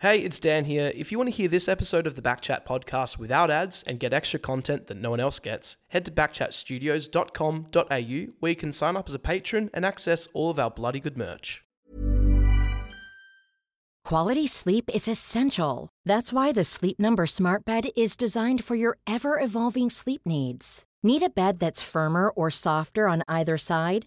[0.00, 0.92] Hey, it's Dan here.
[0.94, 4.12] If you want to hear this episode of the Backchat podcast without ads and get
[4.12, 9.08] extra content that no one else gets, head to backchatstudios.com.au where you can sign up
[9.08, 11.64] as a patron and access all of our bloody good merch.
[14.04, 15.88] Quality sleep is essential.
[16.04, 20.84] That's why the Sleep Number Smart Bed is designed for your ever evolving sleep needs.
[21.02, 24.06] Need a bed that's firmer or softer on either side?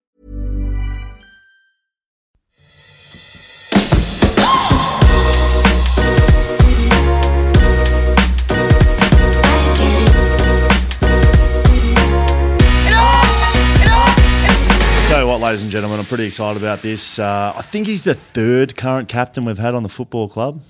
[15.31, 17.17] what, ladies and gentlemen, I'm pretty excited about this.
[17.17, 20.61] Uh, I think he's the third current captain we've had on the football club.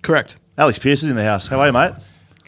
[0.00, 0.38] Correct.
[0.56, 1.46] Alex Pearce is in the house.
[1.46, 1.92] How are you, mate?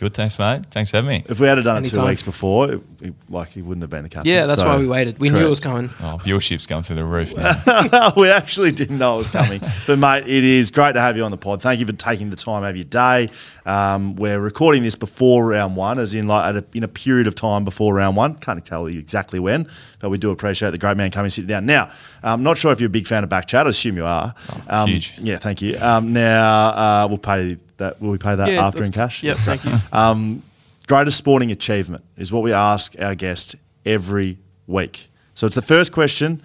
[0.01, 0.63] Good, thanks, mate.
[0.71, 1.25] Thanks for having me.
[1.29, 4.03] If we had done it two weeks before, it, it- like he wouldn't have been
[4.05, 4.33] the captain.
[4.33, 5.19] Yeah, that's So- why we waited.
[5.19, 5.91] We knew it was coming.
[6.01, 8.13] Oh, viewership's going through the roof now.
[8.17, 9.61] we actually didn't know it was coming.
[9.87, 11.61] but, mate, it is great to have you on the pod.
[11.61, 13.29] Thank you for taking the time out of your day.
[13.67, 17.27] Um, we're recording this before round one, as in like at a, in a period
[17.27, 18.37] of time before round one.
[18.37, 21.67] Can't tell you exactly when, but we do appreciate the great man coming sitting down.
[21.67, 21.91] Now,
[22.23, 23.67] I'm not sure if you're a big fan of Backchat.
[23.67, 24.35] I assume you are.
[24.67, 25.13] um, huge.
[25.19, 25.77] Yeah, thank you.
[25.79, 28.01] Um, now, uh, we'll pay that.
[28.01, 29.23] Will we pay that Yeah, after in cash?
[29.23, 29.73] Yep, thank you.
[29.93, 30.43] Um,
[30.87, 35.09] greatest sporting achievement is what we ask our guest every week.
[35.35, 36.43] So it's the first question.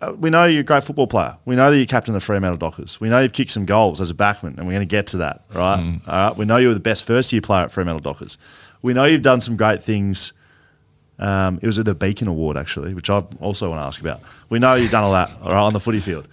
[0.00, 1.36] Uh, we know you're a great football player.
[1.44, 3.00] We know that you're captain of the Fremantle Dockers.
[3.00, 5.18] We know you've kicked some goals as a backman, and we're going to get to
[5.18, 6.00] that, right?
[6.06, 6.36] All right.
[6.36, 8.36] We know you were the best first year player at Fremantle Dockers.
[8.82, 10.32] We know you've done some great things.
[11.18, 14.20] Um, it was at the Beacon Award, actually, which I also want to ask about.
[14.48, 16.26] We know you've done all that all right, on the footy field.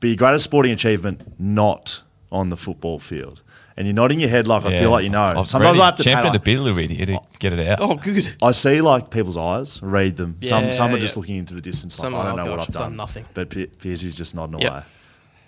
[0.00, 3.40] But your greatest sporting achievement, not on the football field.
[3.76, 4.78] And you're nodding your head like I Yeah.
[4.80, 5.20] feel like you know.
[5.40, 7.06] I've Sometimes read I have to pay, champion like- the bit a little bit here
[7.06, 7.80] to get it out.
[7.80, 8.28] Oh, good.
[8.40, 10.36] I see like people's eyes, read them.
[10.42, 11.20] some Yeah, some are just yeah.
[11.20, 11.94] looking into the distance.
[11.96, 12.82] Some like, I don't oh know what gosh, I've I've done.
[12.90, 13.24] done nothing.
[13.34, 14.70] But P- Piercy's just nodding Yep.
[14.70, 14.82] away.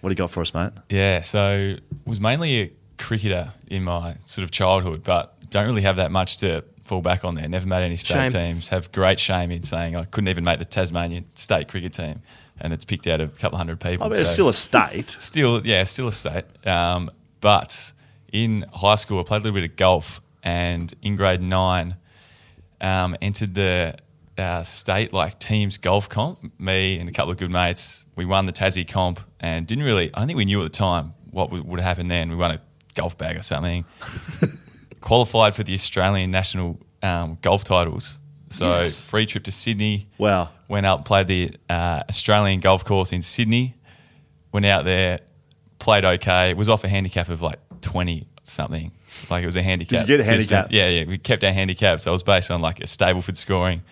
[0.00, 0.70] What do you got for us, mate?
[0.91, 5.97] Yeah, so was mainly a cricketer in my sort of childhood, but don't really have
[5.97, 7.48] that much to fall back on there.
[7.48, 8.54] Never made any state Shame.
[8.54, 8.69] teams.
[8.69, 12.22] Have great shame in saying I couldn't even make the Tasmanian state cricket team,
[12.60, 14.06] and it's picked out of a couple hundred people.
[14.06, 15.10] I mean, it's so- still a state.
[15.20, 16.44] Still, yeah, still a state.
[16.66, 17.10] Um,
[17.41, 17.93] but
[18.36, 21.97] in high school, I played a little bit of golf, and in grade nine,
[22.82, 23.97] um, entered the
[24.36, 26.52] uh, state like teams golf comp.
[26.60, 30.10] Me and a couple of good mates, we won the Tassie comp, and didn't really.
[30.14, 32.28] I think we knew at the time what would, would happen then.
[32.28, 32.60] We won a
[32.94, 33.84] golf bag or something.
[35.00, 38.19] Qualified for the Australian national um, golf titles.
[38.50, 39.04] So Yes.
[39.04, 40.50] free trip to Sydney Wow.
[40.69, 43.75] went up, played the uh, Australian golf course in Sydney.
[44.52, 45.20] Went out there,
[45.78, 46.54] played okay.
[46.54, 48.91] Was off a handicap of like twenty something.
[49.30, 50.00] Like it was a handicap.
[50.00, 50.56] Did you get a system.
[50.56, 50.72] handicap?
[50.72, 51.04] Yeah, yeah.
[51.06, 53.82] We kept our handicap, so it was based on like a Stableford scoring.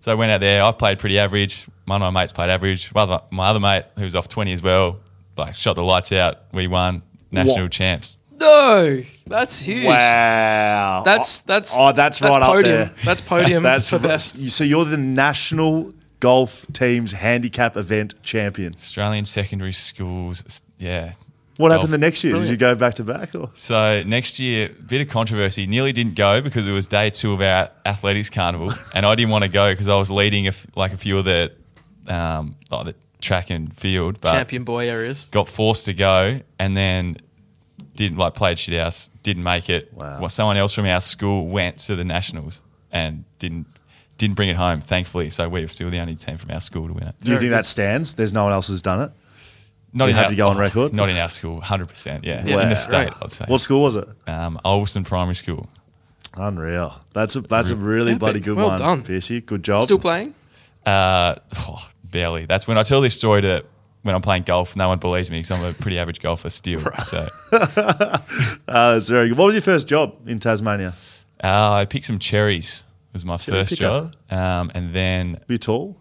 [0.00, 0.62] So I went out there.
[0.62, 1.66] I played pretty average.
[1.86, 2.92] One of my mates played average.
[2.94, 5.00] My other, my other mate, who was off twenty as well,
[5.36, 6.38] like shot the lights out.
[6.52, 7.72] We won national What?
[7.72, 8.16] champs.
[8.38, 9.84] No, that's huge.
[9.84, 11.02] Wow.
[11.04, 12.82] That's that's oh, that's, right podium.
[12.82, 13.04] up there.
[13.04, 14.38] That's podium That's for r- best.
[14.50, 18.72] So you're the national golf team's handicap event champion.
[18.74, 20.62] Australian secondary schools.
[20.78, 21.12] Yeah.
[21.60, 22.32] What happened the next year?
[22.34, 23.34] Did you go back to back?
[23.34, 23.50] Or?
[23.54, 25.66] So next year, bit of controversy.
[25.66, 29.30] Nearly didn't go because it was day two of our athletics carnival, and I didn't
[29.30, 31.52] want to go because I was leading a f like a few of the,
[32.06, 35.28] um, like the track and field, but Champion boy areas.
[35.30, 37.18] got forced to go, and then
[37.94, 39.92] didn't like played shit house, didn't make it.
[39.92, 40.20] Wow.
[40.20, 43.66] Well, someone else from our school went to the nationals and didn't
[44.16, 45.30] didn't bring it home, thankfully.
[45.30, 47.14] So we're still the only team from our school to win it.
[47.22, 48.14] Do you think that stands?
[48.14, 49.12] There's no one else who's done it.
[49.92, 50.92] Not You in had our, to go on record?
[51.00, 52.24] Not in our school, hundred percent.
[52.24, 53.12] Yeah, Yeah, in the state, right.
[53.22, 53.44] I'd say.
[53.48, 54.08] What school was it?
[54.26, 55.68] um, Ulverstone Primary School.
[56.34, 56.94] Unreal.
[57.12, 58.20] That's a that's a really Epic.
[58.20, 59.02] bloody good Well one, done.
[59.02, 59.40] Piercy.
[59.40, 59.82] Good job.
[59.82, 60.34] Still playing?
[60.86, 62.46] Uh, oh, barely.
[62.46, 63.64] That's when I tell this story to
[64.02, 64.76] when I'm playing golf.
[64.76, 66.80] No one believes me because I'm a pretty average golfer still.
[66.80, 67.00] Right.
[67.00, 67.26] So
[68.68, 69.38] Uh, that's very good.
[69.38, 70.94] What was your first job in Tasmania?
[71.42, 72.84] uh, I picked some cherries.
[73.12, 73.82] Was my Cherry first picker.
[73.82, 75.99] job, um, and then Were you tall?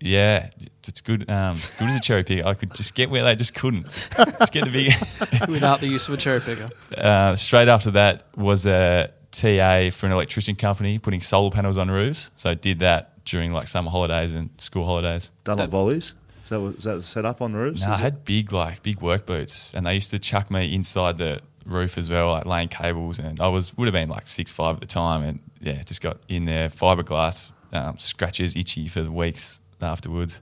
[0.00, 0.50] Yeah,
[0.86, 1.28] it's good.
[1.30, 2.46] Um, good as a cherry picker.
[2.46, 3.82] I could just get where they just couldn't.
[3.82, 5.48] just get the big.
[5.48, 6.68] without the use of a cherry picker.
[6.96, 11.90] Uh, straight after that was a TA for an electrician company putting solar panels on
[11.90, 12.30] roofs.
[12.36, 15.30] So I did that during like summer holidays and school holidays.
[15.44, 16.14] Done like volleys?
[16.44, 17.82] Is that, what- is that set up on roofs?
[17.82, 20.50] No, I Is it- had big like big work boots, and they used to chuck
[20.50, 23.18] me inside the roof as well, like laying cables.
[23.18, 26.00] And I was would have been like six five at the time, and yeah, just
[26.02, 30.40] got in there, fiberglass, um, scratches, itchy for the weeks afterwards.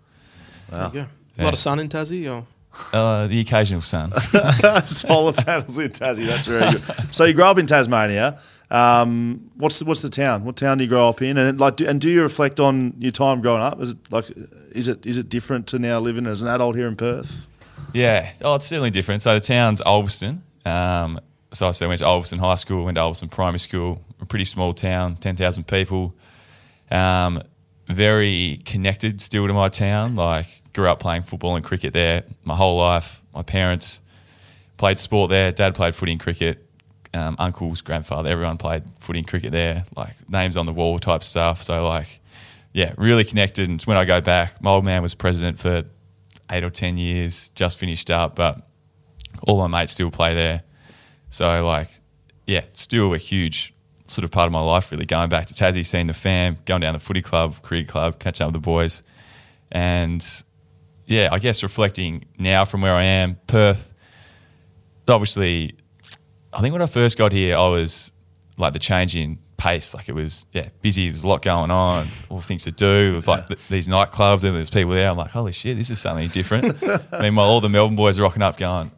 [0.71, 1.07] There you go.
[1.39, 2.47] A lot of sun in Tassie, or
[2.93, 4.13] Uh, the occasional sun.
[4.87, 6.27] Solar panels in Tassie.
[6.27, 6.83] That's very good.
[7.15, 8.39] So you grow up in Tasmania.
[8.71, 10.45] Um, what's the, what's the town?
[10.45, 11.37] What town do you grow up in?
[11.37, 13.81] And like, do, and do you reflect on your time growing up?
[13.81, 14.27] Is it like,
[14.71, 17.47] is it is it different to now living as an adult here in Perth?
[17.93, 19.23] Yeah, oh, it's certainly different.
[19.23, 20.39] So the town's Ulverstone.
[20.65, 21.19] Um,
[21.53, 24.27] so I said I went to Ulverstone High School, went to Ulverstone Primary School, a
[24.27, 26.15] pretty small town, 10,000 people.
[26.93, 27.43] Um,
[27.95, 30.17] very connected still to my town.
[30.17, 33.23] Like, grew up playing football and cricket there my whole life.
[33.35, 34.01] My parents
[34.77, 35.51] played sport there.
[35.51, 36.67] Dad played footy and cricket.
[37.13, 39.85] Um, uncles, grandfather, everyone played footy and cricket there.
[39.97, 41.63] Like, names on the wall type stuff.
[41.63, 42.21] So, like,
[42.73, 43.69] yeah, really connected.
[43.69, 45.85] And when I go back, my old man was president for
[46.51, 48.61] eight or 10 years, just finished up, but
[49.43, 50.63] all my mates still play there.
[51.29, 51.89] So, like,
[52.47, 53.75] yeah, still a huge
[54.11, 55.07] sort of part of my life, really.
[55.07, 58.45] Going back to Tassie, seeing the fam, going down the footy club, cricket club, catching
[58.45, 59.03] up with the boys.
[59.71, 60.25] And
[61.07, 63.93] yeah, I guess reflecting now from where I am, Perth,
[65.09, 65.77] obviously,
[66.53, 68.11] I think when I first got here, I was
[68.57, 69.95] like the change in pace.
[69.95, 71.09] Like it was, yeah, busy.
[71.09, 73.13] There's a lot going on, all things to do.
[73.13, 75.11] It was like th- these nightclubs and there's people there.
[75.11, 76.81] I'm like, holy shit, this is something different.
[77.21, 78.91] Meanwhile, all the Melbourne boys are rocking up going,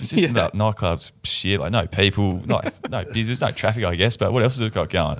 [0.00, 0.30] it's just Yeah.
[0.32, 4.42] not nightclubs, shit, like no people, not, no business, no traffic, I guess, but what
[4.42, 5.18] else has it got going?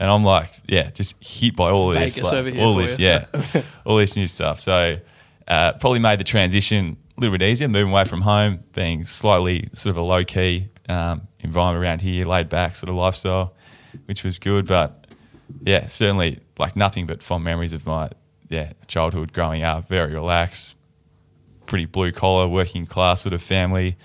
[0.00, 2.98] And I'm like, yeah, just hit by all this, Vegas like, over here all this,
[2.98, 3.06] you.
[3.06, 3.24] yeah,
[3.84, 4.60] all this new stuff.
[4.60, 4.98] So
[5.48, 9.68] uh, probably made the transition a little bit easier, moving away from home, being slightly
[9.72, 13.54] sort of a low key um, environment around here, laid back sort of lifestyle,
[14.06, 14.66] which was good.
[14.68, 15.06] But
[15.62, 18.10] yeah, certainly like nothing but fond memories of my
[18.48, 19.88] yeah childhood growing up.
[19.88, 20.76] Very relaxed,
[21.66, 23.96] pretty blue collar, working class sort of family,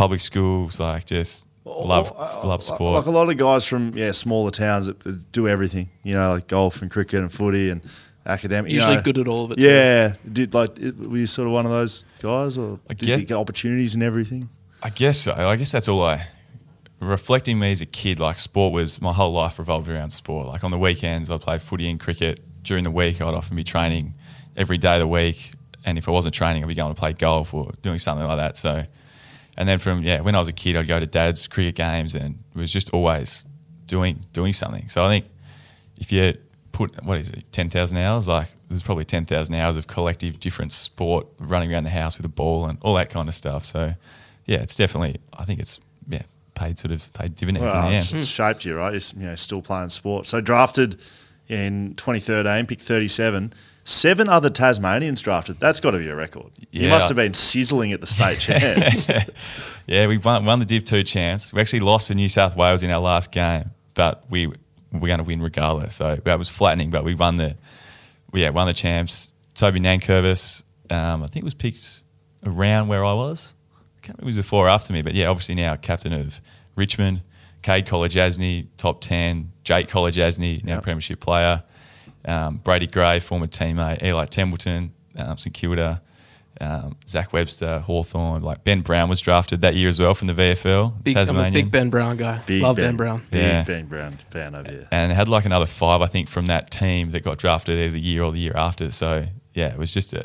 [0.00, 2.10] public schools, like just love
[2.44, 2.94] love sport.
[2.94, 5.88] Like a lot of guys from yeah smaller towns that- that do everything.
[6.02, 7.80] You know, like golf and cricket and footy and
[8.26, 8.70] academic.
[8.70, 9.02] you usually know.
[9.02, 9.56] good at all of it.
[9.58, 9.64] too.
[9.68, 13.06] Yeah, did like it- were you sort of one of those guys, or I did
[13.06, 14.48] guess- you get opportunities and everything?
[14.82, 15.32] I guess so.
[15.34, 16.26] I guess that's all I.
[17.00, 20.46] Reflecting me as a kid, like sport was my whole life revolved around sport.
[20.46, 22.40] Like on the weekends, I played footy and cricket.
[22.62, 24.14] During the week, I'd often be training
[24.56, 25.52] every day of the week.
[25.84, 28.36] And if I wasn't training, I'd be going to play golf or doing something like
[28.36, 28.56] that.
[28.58, 28.84] So,
[29.60, 32.14] and then from yeah, when I was a kid, I'd go to dad's cricket games
[32.14, 33.44] and it was just always
[33.84, 34.88] doing doing something.
[34.88, 35.26] So I think
[35.98, 36.32] if you
[36.72, 40.40] put what is it, ten thousand hours, like there's probably ten thousand hours of collective
[40.40, 43.66] different sport, running around the house with a ball and all that kind of stuff.
[43.66, 43.92] So
[44.46, 45.78] yeah, it's definitely I think it's
[46.08, 46.22] yeah
[46.54, 48.20] paid sort of paid dividends Well, in the it's, end.
[48.20, 48.94] it's shaped you, right?
[48.94, 50.26] You're you know, still playing sport.
[50.26, 50.98] So drafted
[51.48, 53.52] in 2013, pick 37.
[53.90, 55.58] Seven other Tasmanians drafted.
[55.58, 56.52] That's got to be a record.
[56.70, 59.08] You must have been sizzling at the state champs.
[59.86, 61.52] Yeah, we won, won the Div Two champs.
[61.52, 65.18] We actually lost to New South Wales in our last game, but we were going
[65.18, 65.96] to win regardless.
[65.96, 67.56] So that was flattening, but we won the
[68.32, 69.32] yeah won the champs.
[69.54, 72.04] Toby Nankervis, um, I think was picked
[72.46, 73.54] around where I was.
[73.98, 76.12] I can't remember if it was before or after me, but yeah, obviously now captain
[76.12, 76.40] of
[76.76, 77.22] Richmond.
[77.64, 79.50] Kade Kolodjashnij, top ten.
[79.64, 80.82] Jake Kolodjashnij, now Yep.
[80.84, 81.64] premiership player.
[82.24, 84.02] Um, Brady Grey, former teammate.
[84.02, 86.00] Eli Templeton, um, St Kilda.
[86.62, 90.34] Um, Zach Webster, Hawthorn, like Ben Brown was drafted that year as well from the
[90.34, 91.02] VFL.
[91.02, 91.52] Big, I'm a Tasmanian.
[91.54, 92.42] big Ben Brown guy.
[92.44, 93.22] Big Love Ben, Brown.
[93.30, 93.62] Big Yeah.
[93.62, 94.86] Ben Brown fan over here.
[94.90, 98.00] and had like another five, I think, from that team that got drafted either the
[98.00, 98.90] year or the year after.
[98.90, 100.24] So yeah, it was just a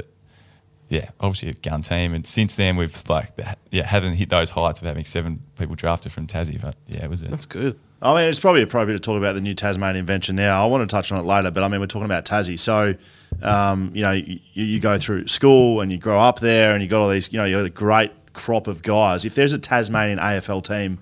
[0.89, 2.13] yeah, obviously a gun team.
[2.13, 3.29] And since then, we've like
[3.71, 6.61] yeah haven't hit those heights of having seven people drafted from Tassie.
[6.61, 7.79] But yeah, it was a, That's good.
[8.01, 10.63] I mean, it's probably appropriate to talk about the new Tasmanian invention now.
[10.63, 12.59] I want to touch on it later, but I mean, we're talking about Tassie.
[12.59, 12.93] So,
[13.41, 16.89] um, you know, you, you go through school and you grow up there and you
[16.89, 19.25] got all these, you know, you got a great crop of guys.
[19.25, 20.99] If there's a Tasmanian AFL team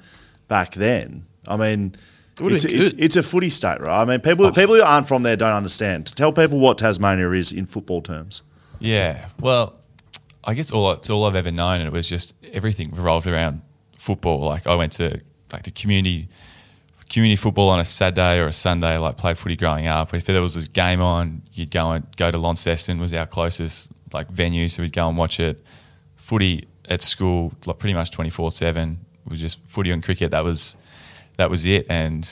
[0.47, 1.95] back then, I mean,
[2.39, 4.01] It it's, it's, it's a footy state, right?
[4.01, 6.15] I mean, people people who aren't from there don't understand.
[6.15, 8.43] Tell people what Tasmania is in football terms.
[8.83, 9.79] Yeah, well,
[10.43, 13.61] I guess all it's all I've ever known, and it was just everything revolved around
[13.97, 14.41] football.
[14.41, 15.21] Like I went to
[15.53, 16.27] like the community
[17.09, 20.13] community football on a Saturday or a Sunday, like play footy growing up.
[20.13, 23.89] If there was a game on, you'd go and go to Launceston was our closest
[24.11, 25.63] like venue, so we'd go and watch it.
[26.17, 29.05] Footy at school, like pretty much twenty four seven.
[29.25, 30.31] Was just footy and cricket.
[30.31, 30.75] That was
[31.37, 31.85] that was it.
[31.89, 32.29] And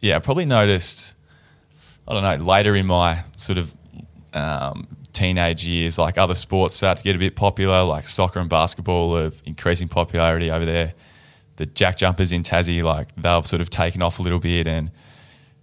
[0.00, 1.16] yeah, I probably noticed.
[2.06, 2.44] I don't know.
[2.44, 3.74] Later in my sort of
[4.32, 4.86] um,
[5.18, 9.16] teenage years, like other sports start to get a bit popular, like soccer and basketball
[9.16, 10.94] of increasing popularity over there.
[11.56, 14.92] The JackJumpers in Tassie, like they've sort of taken off a little bit, and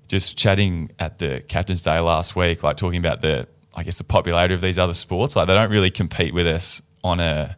[0.08, 4.04] just chatting at the Captain's Day last week, like talking about the, I guess the
[4.04, 5.36] popularity of these other sports.
[5.36, 7.56] Like they don't really compete with us on a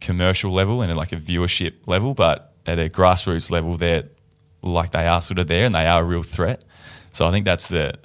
[0.00, 4.04] commercial level and like a viewership level, but at a grassroots level, they're
[4.62, 6.64] like they are sort of there and they are a real threat.
[7.12, 7.98] So I think that's the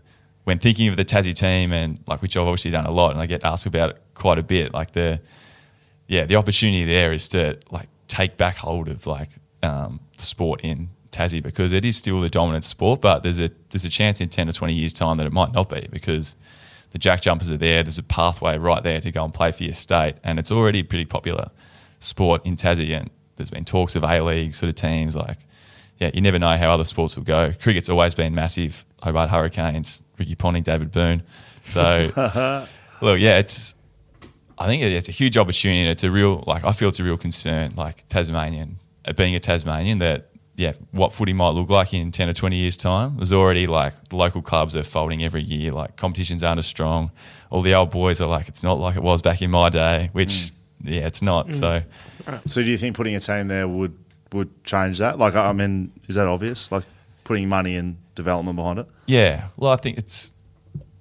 [0.45, 3.19] when thinking of the Tassie team and like which I've obviously done a lot and
[3.19, 4.73] I get asked about it quite a bit.
[4.73, 5.19] Like the
[6.07, 9.29] yeah, the opportunity there is to like take back hold of like
[9.63, 13.85] um, sport in Tassie because it is still the dominant sport, but there's a there's
[13.85, 16.35] a chance in ten or twenty years time that it might not be because
[16.91, 17.83] the JackJumpers are there.
[17.83, 20.79] There's a pathway right there to go and play for your state, and it's already
[20.79, 21.49] a pretty popular
[21.99, 22.95] sport in Tassie.
[22.95, 25.39] And there's been talks of A League sort of teams like
[25.97, 27.53] yeah, you never know how other sports will go.
[27.61, 28.85] Cricket's always been massive.
[29.01, 31.23] Hobart Hurricanes, Ricky Ponting, David Boon.
[31.63, 32.09] So
[33.01, 33.75] look, yeah, it's
[34.57, 35.81] I think it's a huge opportunity.
[35.81, 39.35] And it's a real like I feel it's a real concern, like Tasmanian, uh, being
[39.35, 43.17] a Tasmanian, that yeah, what footy might look like in ten or twenty years' time.
[43.17, 45.71] There's already like the local clubs are folding every year.
[45.71, 47.11] Like competitions aren't as strong.
[47.49, 50.09] All the old boys are like, it's not like it was back in my day,
[50.13, 50.51] which
[50.83, 51.51] yeah, it's not.
[51.53, 51.81] So
[52.45, 53.97] So do you think putting a team there would
[54.31, 55.19] would change that?
[55.19, 56.71] Like, I mean, is that obvious?
[56.71, 56.85] Like
[57.25, 58.87] putting money and development behind it?
[59.07, 60.31] Yeah, well, I think it's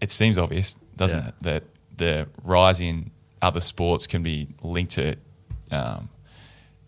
[0.01, 1.29] it seems obvious, doesn't Yeah.
[1.29, 1.63] it, that
[1.97, 5.15] the rise in other sports can be linked to
[5.71, 6.09] um,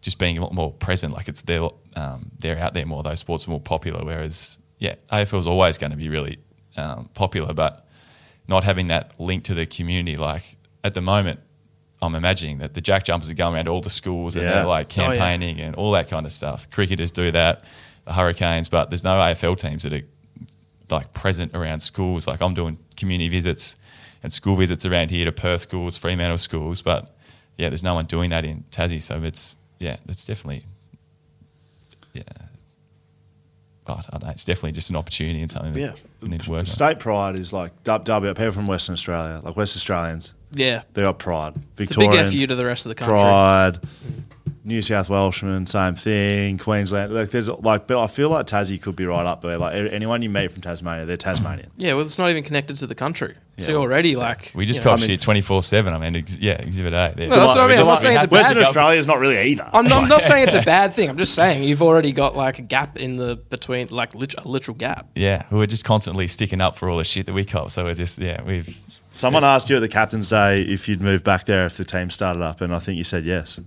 [0.00, 1.12] just being a lot more present.
[1.12, 3.02] Like it's they're um, they're out there more.
[3.02, 4.04] Those sports are more popular.
[4.04, 6.38] Whereas yeah, AFL is always going to be really
[6.76, 7.86] um, popular, but
[8.48, 10.16] not having that link to the community.
[10.18, 11.40] Like at the moment,
[12.02, 14.52] I'm imagining that the JackJumpers are going around to all the schools and Yeah.
[14.56, 15.08] they're like Oh, yeah.
[15.16, 16.70] campaigning and all that kind of stuff.
[16.70, 17.64] Cricketers do that,
[18.06, 20.02] the Hurricanes, but there's no AFL teams that are
[20.90, 22.26] like present around schools.
[22.26, 23.76] Like I'm doing community visits
[24.22, 27.14] and school visits around here to Perth schools, Fremantle schools, but
[27.58, 29.02] yeah, there's no one doing that in Tassie.
[29.02, 30.64] So it's yeah, it's definitely
[32.14, 32.22] yeah.
[33.84, 35.92] But I don't know, it's definitely just an opportunity and something that Yeah.
[36.20, 36.66] we need to work on.
[36.66, 38.34] State pride is like dub W.
[38.34, 40.82] People from Western Australia, like West Australians, Yeah.
[40.94, 41.54] they got pride.
[41.56, 41.62] It's
[41.96, 43.14] a big Victorians, F you to the rest of the country.
[43.14, 43.78] pride.
[43.82, 44.22] Mm.
[44.66, 46.58] New South Welshmen, same thing.
[46.58, 49.56] Queensland, like there's like, but I feel like Tassie could be right up there.
[49.58, 51.70] Like anyone you meet from Tasmania, they're Tasmanian.
[51.76, 53.34] Yeah, well, it's not even connected to the country.
[53.58, 53.70] So Yeah.
[53.70, 54.50] you're already like.
[54.56, 55.94] We just you cop shit 24 7.
[55.94, 57.14] I mean, ex- yeah, Exhibit A.
[57.16, 57.28] There.
[57.28, 57.78] No, that's what I mean.
[57.78, 58.66] I'm not saying it's a bad Western thing.
[58.66, 59.70] Australia is not really either.
[59.72, 61.08] I'm not, I'm not saying it's a bad thing.
[61.08, 64.46] I'm just saying you've already got like a gap in the between, like lit- a
[64.48, 65.06] literal gap.
[65.14, 67.70] Yeah, we're just constantly sticking up for all the shit that we cop.
[67.70, 68.76] So we're just, yeah, we've.
[69.12, 72.10] Someone asked you at the captain's day if you'd move back there if the team
[72.10, 73.60] started up, and I think you said yes.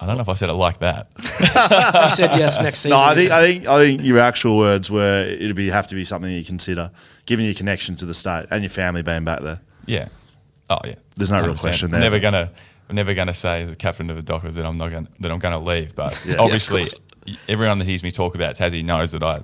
[0.00, 1.08] I don't know if I said it like that.
[2.02, 2.98] You said yes next season.
[2.98, 5.94] No, I think I think I think your actual words were it'd be have to
[5.94, 6.90] be something you consider,
[7.26, 9.60] given your connection to the state and your family being back there.
[9.86, 10.08] Yeah.
[10.70, 10.94] Oh yeah.
[11.16, 11.60] There's no real 100%.
[11.60, 12.00] question I'm there.
[12.00, 12.50] Never gonna.
[12.88, 15.30] I'm never gonna say as a captain of the Dockers that I'm not gonna that
[15.30, 15.94] I'm gonna leave.
[15.94, 16.36] But Yeah.
[16.38, 16.86] obviously,
[17.26, 19.42] Yeah, everyone that hears me talk about Tassie knows that I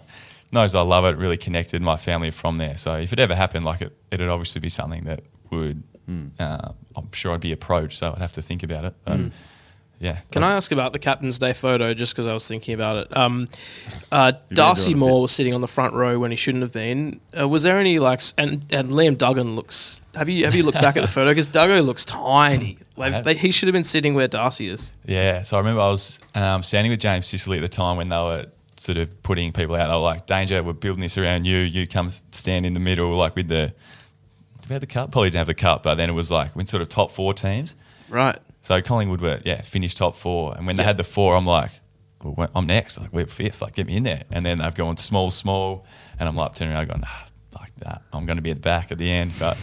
[0.53, 1.17] knows I love it.
[1.19, 1.83] Really connected.
[1.83, 2.77] My family from there.
[2.79, 5.21] So if it ever happened, like it, it'd obviously be something that
[5.51, 5.83] would.
[6.07, 6.29] Hmm.
[6.39, 7.99] Uh, I'm sure I'd be approached.
[7.99, 8.95] So I'd have to think about it.
[9.05, 9.21] But
[9.99, 10.19] yeah.
[10.31, 13.17] Can I ask about the Captain's Day photo just because I was thinking about it?
[13.17, 13.49] Um,
[14.13, 17.21] uh, Darcy Moore was sitting on the front row when he shouldn't have been.
[17.39, 20.03] Uh, was there any like, and, and Liam Duggan looks.
[20.15, 21.31] Have you have you looked back at the photo?
[21.31, 22.79] Because Duggo looks tiny.
[22.99, 24.91] Like they, he should have been sitting where Darcy is.
[25.05, 28.09] Yeah, so I remember I was um, standing with James Sicily at the time when
[28.09, 28.47] they were
[28.79, 29.89] sort of putting people out.
[29.89, 31.59] They were like, "Danger, we're building this around you.
[31.59, 33.75] You come stand in the middle, like with the."
[34.63, 35.13] Did we have the cup?
[35.13, 37.35] Probably didn't have the cup, but then it was like when sort of top four
[37.35, 37.77] teams.
[38.09, 38.39] Right.
[38.67, 41.71] So Collingwood were yeah finished top four, and when they had the four, I'm like,
[42.21, 42.99] well, I'm next.
[42.99, 43.63] Like we're fifth.
[43.63, 44.25] Like get me in there.
[44.33, 45.87] And then they've gone small, small,
[46.19, 48.03] and I'm like turning around going, nah, like that.
[48.13, 49.57] I'm going to be at the back at the end, but.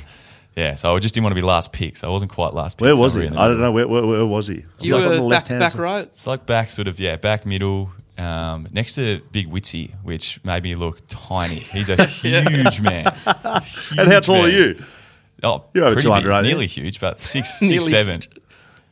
[0.56, 2.78] Yeah, so I just didn't want to be last pick, so I wasn't quite last
[2.78, 2.84] pick.
[2.86, 3.28] Where was he?
[3.28, 3.72] I don't know.
[3.72, 4.64] Where, where, where was he?
[4.82, 5.80] You Like on were the back, left-hand back side?
[5.80, 6.04] right.
[6.06, 10.62] It's like back, sort of, yeah, back middle, um, next to Big Witsy, which made
[10.62, 11.56] me look tiny.
[11.56, 13.06] He's a huge man.
[13.98, 14.80] And how tall are you?
[15.42, 16.54] Oh, You're over pretty 200, big, aren't you?
[16.54, 18.22] nearly huge, but six, Nearly six, seven.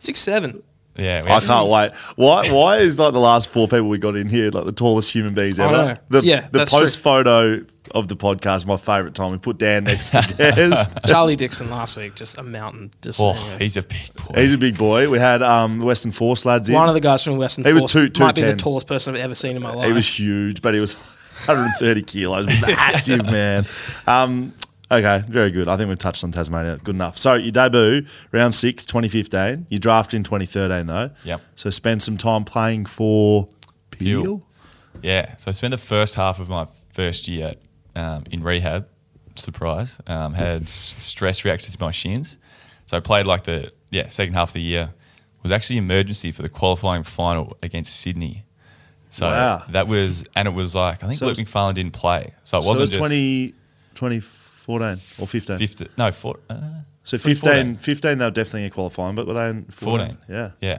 [0.01, 0.61] Six seven.
[0.97, 1.91] Yeah, we I can't wait.
[2.17, 2.51] Why?
[2.51, 5.33] Why is like the last four people we got in here like the tallest human
[5.33, 5.73] beings I ever?
[5.93, 5.97] know.
[6.19, 7.03] The, Yeah, the that's post true.
[7.03, 9.31] photo of the podcast, my favourite time.
[9.31, 10.89] We put Dan next to Gaz.
[11.07, 12.91] Charlie Dixon last week, just a mountain.
[13.01, 14.41] Just Oh, saying, he's a big boy.
[14.41, 15.09] He's a big boy.
[15.09, 16.75] We had um, the Western Force lads in.
[16.75, 18.57] one of the guys from Western He was Force two- might be the 210.
[18.57, 19.87] tallest person I've ever seen in my life.
[19.87, 20.95] He was huge, but he was
[21.45, 22.47] 130 kilos.
[22.61, 23.63] Massive, man.
[24.07, 24.53] Um,
[24.91, 25.67] okay, very good.
[25.67, 26.79] I think we've touched on Tasmania.
[26.83, 27.17] Good enough.
[27.17, 29.67] So, your debut, round six, 2015.
[29.69, 31.09] You drafted in 2013, though.
[31.23, 31.41] Yep.
[31.55, 33.47] So, spend some time playing for
[33.91, 34.21] Peel.
[34.23, 34.47] Peel.
[35.01, 37.53] Yeah, so I spent the first half of my first year
[37.95, 38.87] um, in rehab.
[39.35, 42.37] Surprise, um, had stress reactions to my shins.
[42.85, 44.93] So I played like the yeah second half of the year.
[45.41, 48.43] Was actually emergency for the qualifying final against Sydney.
[49.09, 49.63] So Wow.
[49.69, 52.63] that was and it was like I think So Luke McPharlin didn't play, so it
[52.63, 53.53] So wasn't was just 20,
[54.65, 55.57] 2014 or 15.
[55.57, 56.55] 50, no four, uh,
[57.03, 57.75] So 2014.
[57.75, 60.15] 15, 15 they were definitely qualifying, but were they in 14?
[60.15, 60.17] 14.
[60.29, 60.51] Yeah.
[60.61, 60.77] Yeah.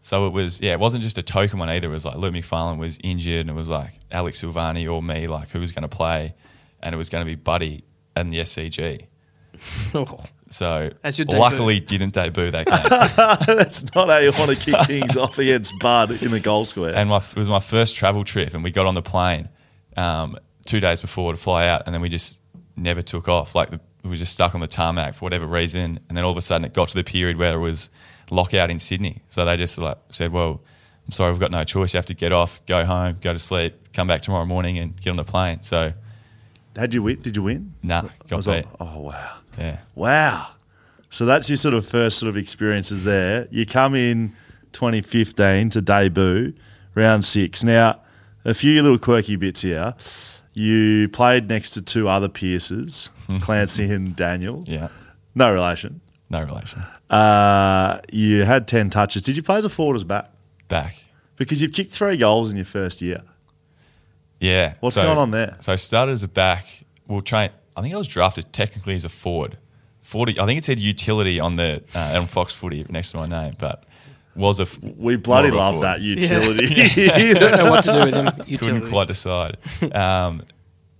[0.00, 1.88] So it was, yeah, it wasn't just a token one either.
[1.88, 5.26] It was like Luke McPharlin was injured and it was like Alex Silvagni or me,
[5.26, 6.34] like who was going to play.
[6.80, 7.82] And it was going to be Buddy
[8.14, 9.06] and the SCG.
[9.94, 10.20] Oh,
[10.50, 11.40] So As your debut.
[11.40, 13.46] luckily didn't debut that game.
[13.56, 16.94] That's not how you want to kick things off against Bud in the goal square.
[16.94, 19.48] and my, it was my first travel trip and we got on the plane
[19.96, 22.38] um, two days before to fly out and then we just
[22.76, 23.54] never took off.
[23.54, 25.98] Like the, we were just stuck on the tarmac for whatever reason.
[26.08, 27.90] And then all of a sudden it got to the period where it was
[28.30, 29.22] lockout in Sydney.
[29.28, 30.60] So they just like said, well,
[31.06, 31.94] I'm sorry, we've got no choice.
[31.94, 35.00] You have to get off, go home, go to sleep, come back tomorrow morning and
[35.00, 35.62] get on the plane.
[35.62, 35.92] So
[36.76, 37.20] Had you win?
[37.22, 37.74] Did you win?
[37.82, 38.64] nah, got beat.
[38.80, 39.36] oh, wow.
[39.58, 39.78] Yeah.
[39.94, 40.48] Wow.
[41.10, 43.46] So that's your sort of first sort of experiences there.
[43.50, 44.32] You come in
[44.72, 46.52] 2015 to debut,
[46.94, 47.64] round six.
[47.64, 48.00] Now,
[48.44, 49.94] a few little quirky bits here.
[50.58, 53.10] You played next to two other Pearces,
[53.42, 54.64] Clancy and Daniel.
[54.66, 54.88] Yeah.
[55.34, 56.00] No relation.
[56.30, 56.82] No relation.
[57.10, 59.20] Uh, you had 10 touches.
[59.20, 60.30] Did you play as a forward or as back?
[60.68, 60.96] Back.
[61.36, 63.20] Because you've kicked three goals in your first year.
[64.40, 64.74] Yeah.
[64.80, 65.58] What's So- going on there?
[65.60, 66.84] So I started as a back.
[67.06, 67.50] Well, train.
[67.76, 69.58] I think I was drafted technically as a forward.
[70.00, 70.40] Forty.
[70.40, 73.54] I think it said utility on the uh, on Fox Footy next to my name,
[73.58, 73.84] but
[74.36, 74.64] was a.
[74.64, 75.86] f- We bloody more of a love forward.
[75.86, 77.34] that utility.
[77.38, 78.58] don't know what to do with him.
[78.58, 79.56] Couldn't quite decide.
[79.94, 80.42] Um,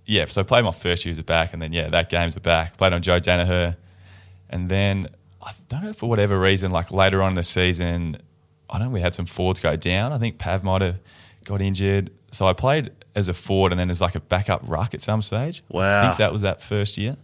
[0.05, 2.35] yeah, so I played my first year as a back, and then yeah, that game's
[2.35, 2.77] a back.
[2.77, 3.75] Played on Joe Daniher,
[4.49, 5.09] and then
[5.41, 8.17] I don't know for whatever reason, like later on in the season,
[8.69, 10.13] I don't know we had some forwards go down.
[10.13, 10.99] I think Pav might have
[11.45, 14.93] got injured, so I played as a forward and then as like a backup ruck
[14.93, 15.63] at some stage.
[15.69, 17.17] Wow, I think that was that first year.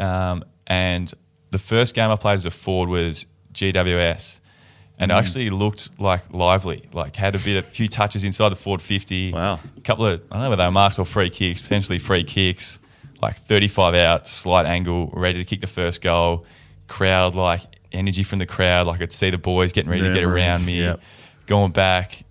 [0.00, 1.12] Um, and
[1.50, 4.40] the first game I played as a forward was GWS.
[5.00, 5.18] And Mm.
[5.18, 9.32] actually looked like lively, like had a bit, a few touches inside the forward 50.
[9.32, 9.60] Wow.
[9.76, 12.24] A couple of, I don't know whether they were marks or free kicks, potentially free
[12.24, 12.78] kicks,
[13.22, 16.44] like 35 out, slight angle, ready to kick the first goal.
[16.88, 17.60] Crowd, like
[17.92, 18.88] energy from the crowd.
[18.88, 21.00] Like I'd see the boys getting ready to get around me, yep.
[21.46, 22.24] going back,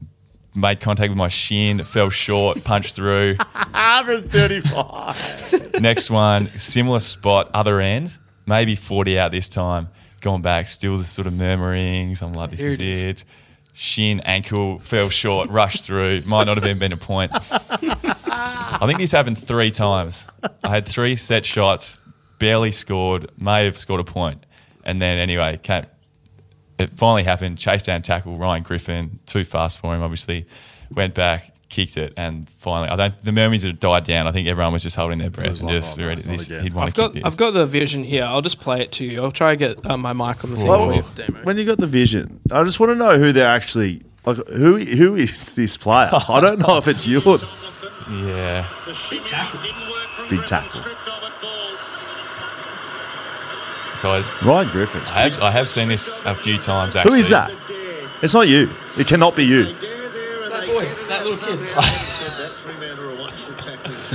[0.54, 3.36] made contact with my shin, fell short, punched through.
[3.38, 5.82] 135.
[5.82, 9.90] Next one, similar spot, other end, maybe 40 out this time.
[10.22, 12.22] Going back, still the sort of murmurings.
[12.22, 13.06] I'm like, this is it is.
[13.06, 13.26] it.
[13.74, 16.22] Shin, ankle, fell short, rushed through.
[16.26, 17.32] Might not have even been a point.
[17.34, 20.26] I think this happened three times.
[20.64, 22.00] I had three set shots,
[22.40, 24.46] barely scored, may have scored a point.
[24.84, 25.84] And then anyway, came,
[26.80, 27.58] it finally happened.
[27.58, 30.48] Chase down tackle, Ryan Griffin, too fast for him, obviously.
[30.90, 33.22] Went back, kicked it, and finally, I don't.
[33.24, 34.28] The murmurs had died down.
[34.28, 36.24] I think everyone was just holding their breath was and like, just oh, ready.
[36.24, 37.34] not This, he'd want I've to got kick this.
[37.34, 38.24] I've got the vision here.
[38.24, 39.22] I'll just play it to you.
[39.22, 41.44] I'll try to get uh, my mic on the thing Well, for you, Damo.
[41.44, 44.38] when you got the vision, I just want to know who they're actually like.
[44.50, 46.10] Who who is this player?
[46.30, 47.22] I don't know if it's you.
[47.26, 47.38] or-
[48.10, 48.68] yeah,
[49.10, 49.60] Big tackle.
[50.30, 50.82] Big tackle.
[53.96, 55.02] so I, Ryan Griffin.
[55.12, 56.94] I have I have seen this a few times.
[56.94, 57.52] Who Actually, is that?
[58.22, 58.70] It's not you.
[58.98, 59.87] It cannot be you, That boy, that
[61.28, 61.70] little kid.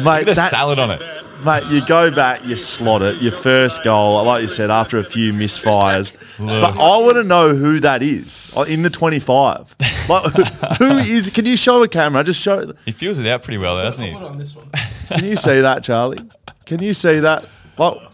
[0.05, 0.25] mate.
[0.27, 1.03] There's that- salad on it.
[1.45, 5.03] Mate, you go back, you slot it, your first goal, like you said, after a
[5.03, 6.13] few misfires.
[6.39, 9.75] But I want to know who that is uh, in the 25.
[10.09, 10.33] Like,
[10.79, 12.23] who is, can you show a camera?
[12.23, 14.13] Just show, He feels it out pretty well, doesn't he?
[14.13, 14.69] Put on this one.
[15.09, 16.21] can you see that, Charlie?
[16.65, 17.45] Can you see that?
[17.77, 18.12] Well,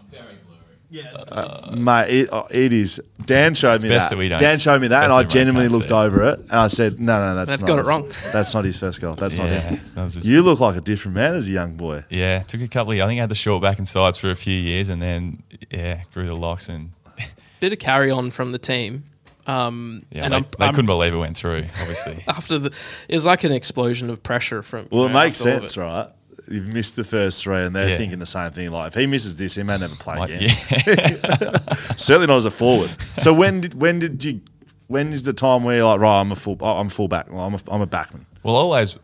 [0.91, 2.99] Yeah, it's, mate, it, uh, it is.
[3.23, 4.15] Dan showed me best that.
[4.15, 5.93] that we don't- Dan showed me that, and I genuinely looked see.
[5.95, 8.11] over it, and I said, no, no, that's They've not got it wrong.
[8.33, 9.13] That's not his first goal.
[9.13, 9.79] That's not Yeah, him.
[9.93, 12.05] that You look like a different man as a young boy.
[12.09, 12.93] Yeah, took a couple.
[12.93, 14.99] Of, I think I had the short back and sides for a few years, and
[14.99, 16.91] then yeah, grew the locks, and
[17.59, 19.03] bit of carry on from the team.
[19.45, 21.65] Um, yeah, and they, I'm, they I'm- couldn't believe it went through.
[21.81, 22.75] Obviously, after the
[23.07, 24.87] it was like an explosion of pressure from.
[24.91, 25.81] Well, you it makes after all of sense, it.
[25.81, 26.09] right?
[26.49, 27.97] You've missed the first three, and they're Yeah.
[27.97, 28.71] thinking the same thing.
[28.71, 30.49] Like, if he misses this, he may never play Like, again.
[30.87, 31.57] yeah.
[31.95, 32.89] Certainly not as a forward.
[33.19, 34.41] So when did when did you?
[34.87, 37.31] When is the time where you're like, right, I'm a full, I'm a full back,
[37.31, 38.25] well, I'm a, I'm a backman.
[38.41, 38.97] Well, always,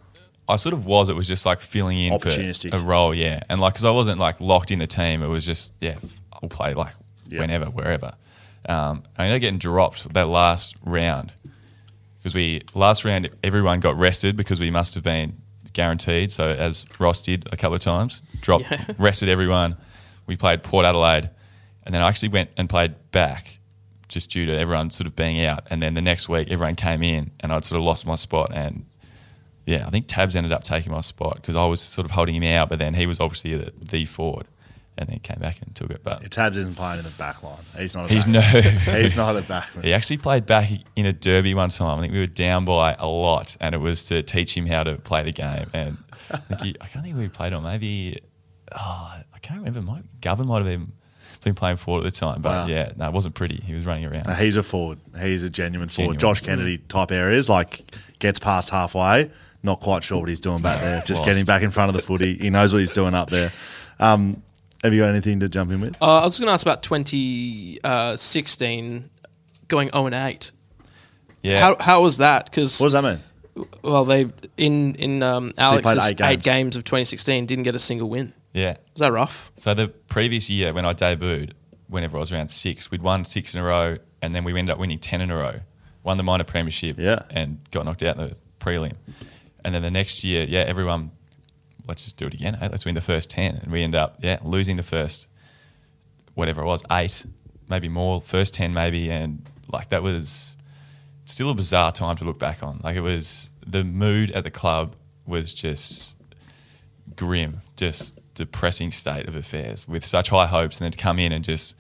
[0.49, 1.10] I sort of was.
[1.10, 2.73] It was just like filling in for Opportunistic.
[2.73, 3.41] a role, yeah.
[3.49, 5.97] And like, because I wasn't like locked in the team, it was just, yeah,
[6.34, 6.95] I'll play like
[7.27, 7.41] Yeah.
[7.41, 8.13] whenever, wherever.
[8.67, 11.34] Um, I ended up getting dropped that last round
[12.17, 15.39] because we last round everyone got rested because we must have been
[15.76, 16.32] guaranteed.
[16.32, 18.66] So as Ross did a couple of times, dropped,
[18.98, 19.78] rested everyone.
[20.26, 21.30] We played Port Adelaide,
[21.86, 23.60] and then I actually went and played back,
[24.08, 25.68] just due to everyone sort of being out.
[25.70, 28.52] And then the next week, everyone came in, and I'd sort of lost my spot.
[28.52, 28.88] And
[29.66, 32.36] yeah, I think Tabs ended up taking my spot because I was sort of holding
[32.36, 34.48] him out, but then he was obviously the, the forward.
[34.97, 36.01] And then came back and took it.
[36.03, 37.58] But Tabs isn't playing in the back line.
[37.77, 38.05] He's not.
[38.10, 38.53] A he's back.
[38.53, 38.62] no.
[39.01, 39.84] He's not a backman.
[39.84, 41.99] He actually played back in a derby one time.
[41.99, 44.84] I think we were down by a lot, and it was to teach him how
[44.84, 45.67] to play the game.
[45.73, 45.97] And
[46.31, 47.63] I think he, I can't think we played on.
[47.63, 48.19] Maybe
[48.73, 48.77] oh,
[49.34, 49.81] I can't remember.
[49.81, 50.91] Might, Govern might have been
[51.43, 52.65] been playing forward at the time, but Wow.
[52.67, 53.62] yeah, no, it wasn't pretty.
[53.63, 54.25] He was running around.
[54.25, 54.97] No, he's a forward.
[55.21, 56.19] He's a genuine forward.
[56.19, 57.84] Josh Kennedy type areas, like
[58.17, 59.29] gets past halfway,
[59.62, 61.01] not quite sure what he's doing back there.
[61.05, 62.34] Just getting back in front of the footy.
[62.36, 63.51] He knows what he's doing up there.
[63.99, 64.41] Um,
[64.86, 66.02] have you got anything to jump in with?
[66.02, 66.82] Uh, I was going to ask about
[67.84, 69.10] 2016
[69.67, 70.52] going 0 and 8.
[71.41, 72.45] yeah, How, how was that?
[72.45, 73.19] Because What does that mean?
[73.84, 76.43] well, they in in um, So played Alex's eight eight games.
[76.43, 76.76] games.
[76.76, 78.34] of 2016 didn't get a single win.
[78.54, 78.76] yeah.
[78.93, 79.52] Was that rough?
[79.56, 81.52] So the previous year when I debuted,
[81.88, 84.74] whenever I was around six, we'd won six in a row, and then we ended
[84.74, 85.60] up winning ten in a row.
[86.04, 87.24] Won the minor premiership, Yeah.
[87.30, 88.93] and got knocked out in the prelim.
[89.63, 91.12] And then the next year, yeah, everyone,
[91.88, 92.58] let's just do it again.
[92.62, 92.67] eh?
[92.71, 95.28] Let's win the first ten, and we end up, yeah, losing the first,
[96.34, 97.26] whatever it was, eight,
[97.69, 100.58] maybe more, first ten maybe, and like that was
[101.26, 102.80] still a bizarre time to look back on.
[102.84, 104.95] Like it was the mood at the club
[105.26, 106.15] was just
[107.15, 111.32] grim, just depressing state of affairs with such high hopes, and then to come in
[111.32, 111.76] and just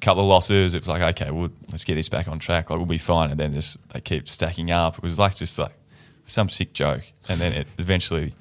[0.00, 2.68] couple of losses, it was like, okay, well, let's get this back on track.
[2.68, 4.98] Like we'll be fine, and then just they keep stacking up.
[4.98, 5.72] It was like just like
[6.26, 8.34] some sick joke, and then it eventually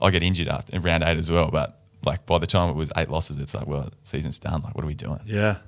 [0.00, 1.50] I get injured after in round eight as well.
[1.50, 4.62] But like by the time it was eight losses, it's like, well, season's done.
[4.62, 5.20] Like what are we doing?
[5.24, 5.58] Yeah.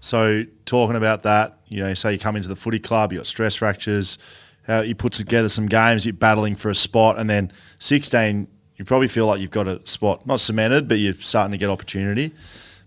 [0.00, 3.26] So talking about that, you know, say you come into the footy club, you got
[3.26, 4.18] stress fractures,
[4.66, 8.84] how you put together some games, you're battling for a spot, and then 16, you
[8.84, 12.32] probably feel like you've got a spot not cemented, but you're starting to get opportunity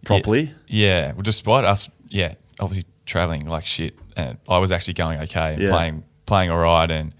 [0.06, 0.54] properly.
[0.68, 5.54] Yeah, well, despite us, yeah, obviously traveling like shit, and I was actually going okay
[5.54, 5.72] and Yeah.
[5.72, 7.14] playing playing all right, and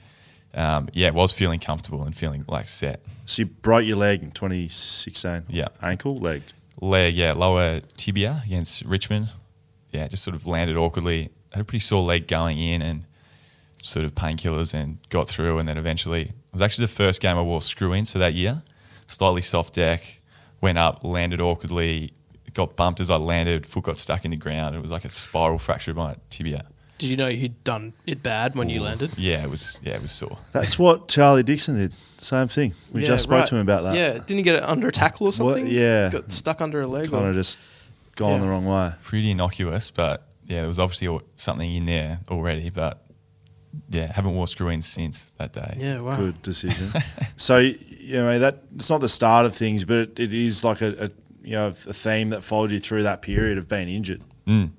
[0.54, 3.02] um, yeah, was feeling comfortable and feeling like set.
[3.26, 5.44] So you broke your leg in 2016.
[5.50, 5.68] Yeah.
[5.82, 6.42] Ankle, leg.
[6.82, 9.30] Leg, yeah, lower tibia against Richmond.
[9.92, 11.30] Yeah, just sort of landed awkwardly.
[11.52, 13.06] Had a pretty sore leg going in, and
[13.82, 17.38] sort of painkillers, and got through, and then eventually it was actually the first game
[17.38, 18.64] I wore screw ins for that year.
[19.08, 20.22] Slightly soft deck,
[20.62, 22.14] went up, landed awkwardly,
[22.54, 24.76] got bumped as I landed, foot got stuck in the ground.
[24.76, 26.66] It was like a spiral fracture of my tibia.
[27.00, 29.18] Did you know he'd done it bad when you landed?
[29.18, 29.80] Yeah, it was.
[29.84, 30.38] Yeah, it was sore.
[30.52, 31.94] That's what Charlie Dixon did.
[32.20, 32.74] Same thing.
[32.92, 33.48] We Yeah, just spoke right.
[33.48, 33.96] to him about that.
[33.96, 35.66] Yeah, didn't he get it under a tackle or something?
[35.66, 36.10] yeah.
[36.12, 37.10] got stuck under a leg.
[37.10, 37.58] Kind or- of just
[38.16, 38.40] gone Yeah.
[38.46, 38.92] the wrong way.
[39.02, 42.70] Pretty innocuous, but yeah, there was obviously al- something in there already.
[42.70, 43.02] But
[43.90, 45.76] yeah, haven't wore screw ins since that day.
[45.78, 46.16] yeah, wow.
[46.18, 46.90] Good decision.
[47.38, 50.82] so you know that it's not the start of things, but it, it is like
[50.82, 51.10] a, a
[51.42, 54.22] you know a theme that followed you through that period of being injured.
[54.50, 54.72] Mm.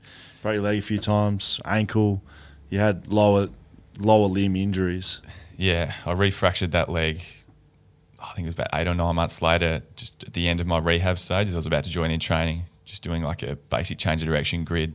[0.42, 2.22] Broke your leg a few times, ankle.
[2.68, 3.48] You had lower
[3.98, 5.20] lower limb injuries.
[5.56, 7.22] Yeah, I refractured that leg.
[8.20, 10.66] I think it was about eight or nine months later, just at the end of
[10.66, 13.56] my rehab stage, as I was about to join in training, just doing like a
[13.56, 14.94] basic change of direction grid.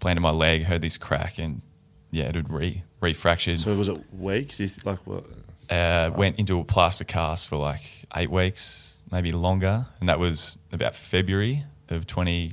[0.00, 1.62] Planted my leg, heard this crack, and
[2.10, 3.60] yeah, it had re refractured.
[3.60, 4.50] So was it weak?
[4.50, 5.24] Th- like what?
[5.70, 10.58] uh, went into a plaster cast for like eight weeks, maybe longer, and that was
[10.72, 12.52] about February of twenty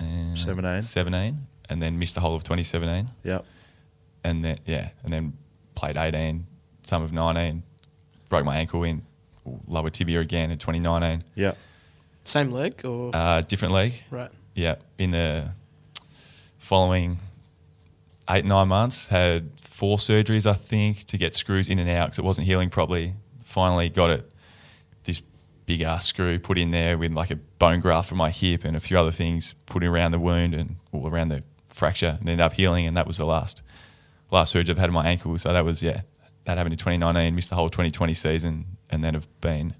[0.00, 0.82] uh, Seventeen.
[0.82, 3.44] 17, and then missed the whole of twenty seventeen, Yep.
[4.24, 5.32] and then yeah, and then
[5.74, 6.46] played eighteen,
[6.82, 7.62] some of nineteen,
[8.28, 9.02] broke my ankle in
[9.66, 11.56] lower tibia again in twenty nineteen, Yep.
[12.24, 14.30] Same leg or uh, different leg, right?
[14.54, 15.50] yeah, in the
[16.58, 17.18] following
[18.30, 22.18] eight nine months, had four surgeries I think to get screws in and out because
[22.18, 23.14] it wasn't healing properly.
[23.44, 24.37] Finally got it, this
[25.68, 28.74] big ass screw put in there with like a bone graft for my hip and
[28.74, 32.40] a few other things put around the wound and all around the fracture and ended
[32.40, 33.60] up healing and that was the last
[34.30, 35.36] last surgery I've had on my ankle.
[35.36, 36.00] So that was yeah,
[36.46, 37.34] that happened in 2019.
[37.34, 39.74] Missed the whole 2020 season and then have been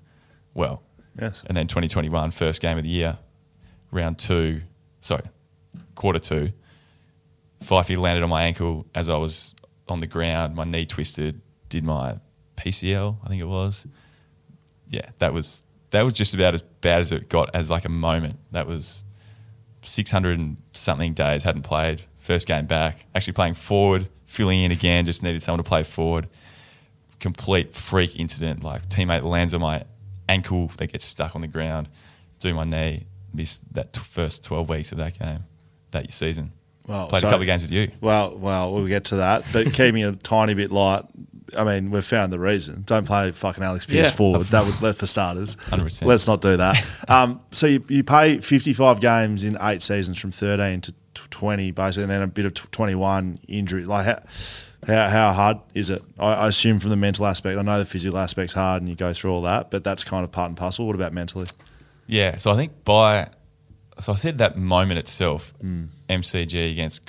[0.55, 0.83] well
[1.19, 1.43] Yes.
[1.47, 3.17] and then 2021 first game of the year,
[3.91, 4.61] round two,
[5.01, 5.25] sorry,
[5.95, 6.53] quarter two.
[7.61, 9.55] Fifey landed on my ankle as I was
[9.89, 10.55] on the ground.
[10.55, 11.41] My knee twisted.
[11.71, 12.19] Did my
[12.57, 13.87] PCL, I think it was.
[14.91, 17.89] Yeah, that was that was just about as bad as it got as like a
[17.91, 18.39] moment.
[18.53, 19.05] That was
[19.83, 22.03] 600 and something days hadn't played.
[22.17, 25.07] First game back, actually playing forward, filling in again.
[25.07, 26.29] Just needed someone to play forward
[27.21, 28.63] complete freak incident.
[28.63, 29.85] Like teammate lands on my
[30.29, 31.89] ankle, they get stuck on the ground,
[32.39, 35.45] do my knee, missed that t- first twelve weeks of that game,
[35.91, 36.53] that season.
[36.87, 37.91] Well, Played so- a couple of games with you.
[38.01, 39.45] Well, well, we'll get to that.
[39.53, 41.05] But keeping a tiny bit light.
[41.57, 42.83] I mean, we've found the reason.
[42.87, 44.17] Don't play fucking Alex Pearce Yeah.
[44.17, 44.47] forward.
[44.51, 45.57] That would let for starters.
[45.57, 46.05] 100%.
[46.07, 46.85] Let's not do that.
[47.09, 52.03] Um, so you, you pay 55 games in eight seasons from 13 to 20, basically,
[52.05, 53.85] and then a bit of 21 injury.
[53.87, 54.19] Like how,
[54.87, 56.03] how, how hard is it?
[56.19, 57.59] I, I assume from the mental aspect.
[57.59, 60.23] I know the physical aspect's hard, and you go through all that, but that's kind
[60.23, 60.87] of part and parcel.
[60.87, 61.47] What about mentally?
[62.07, 63.29] Yeah, so I think by
[63.99, 65.53] so I said that moment itself,
[66.09, 67.03] MCG against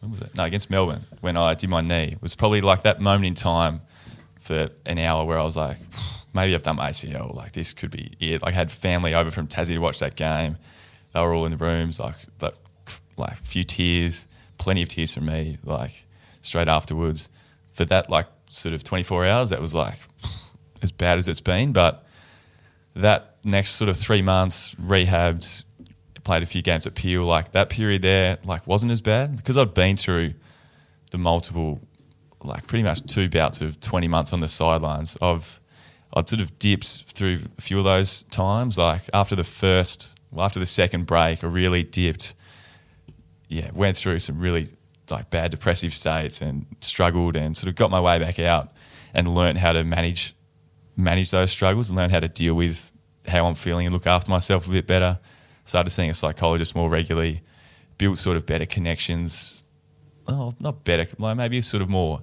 [0.00, 0.34] when was it?
[0.36, 3.34] No, against Melbourne when I did my knee It was probably like that moment in
[3.34, 3.80] time
[4.40, 5.78] for an hour where I was like,
[6.32, 7.34] maybe I've done my ACL.
[7.34, 8.42] Like this could be it.
[8.42, 10.56] Like I had family over from Tassie to watch that game.
[11.12, 12.54] They were all in the rooms, like like
[13.16, 15.58] like a few tears, plenty of tears from me.
[15.64, 16.06] Like
[16.42, 17.28] straight afterwards,
[17.72, 19.98] for that like sort of 24 hours, that was like
[20.82, 21.72] as bad as it's been.
[21.72, 22.04] But
[22.94, 25.64] that next sort of three months rehabbed,
[26.28, 27.24] played a few games at Peel.
[27.24, 30.34] Like that period there, like wasn't as bad because I'd been through
[31.10, 31.80] the multiple,
[32.44, 35.16] like pretty much two bouts of 20 months on the sidelines.
[35.22, 35.58] I've
[36.12, 38.76] I'd sort of dipped through a few of those times.
[38.76, 42.34] Like after the first, well, after the second break, I really dipped.
[43.48, 44.68] Yeah, went through some really
[45.10, 48.68] like bad depressive states and struggled and sort of got my way back out
[49.14, 50.34] and learned how to manage
[50.94, 52.92] manage those struggles and learn how to deal with
[53.26, 55.18] how I'm feeling and look after myself a bit better.
[55.68, 57.42] Started seeing a psychologist more regularly,
[57.98, 59.64] built sort of better connections.
[60.26, 62.22] Oh, not better, like maybe sort of more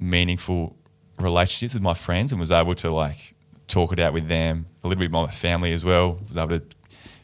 [0.00, 0.74] meaningful
[1.18, 3.34] relationships with my friends and was able to like
[3.68, 6.18] talk it out with them, a little bit more with my family as well.
[6.26, 6.62] Was able to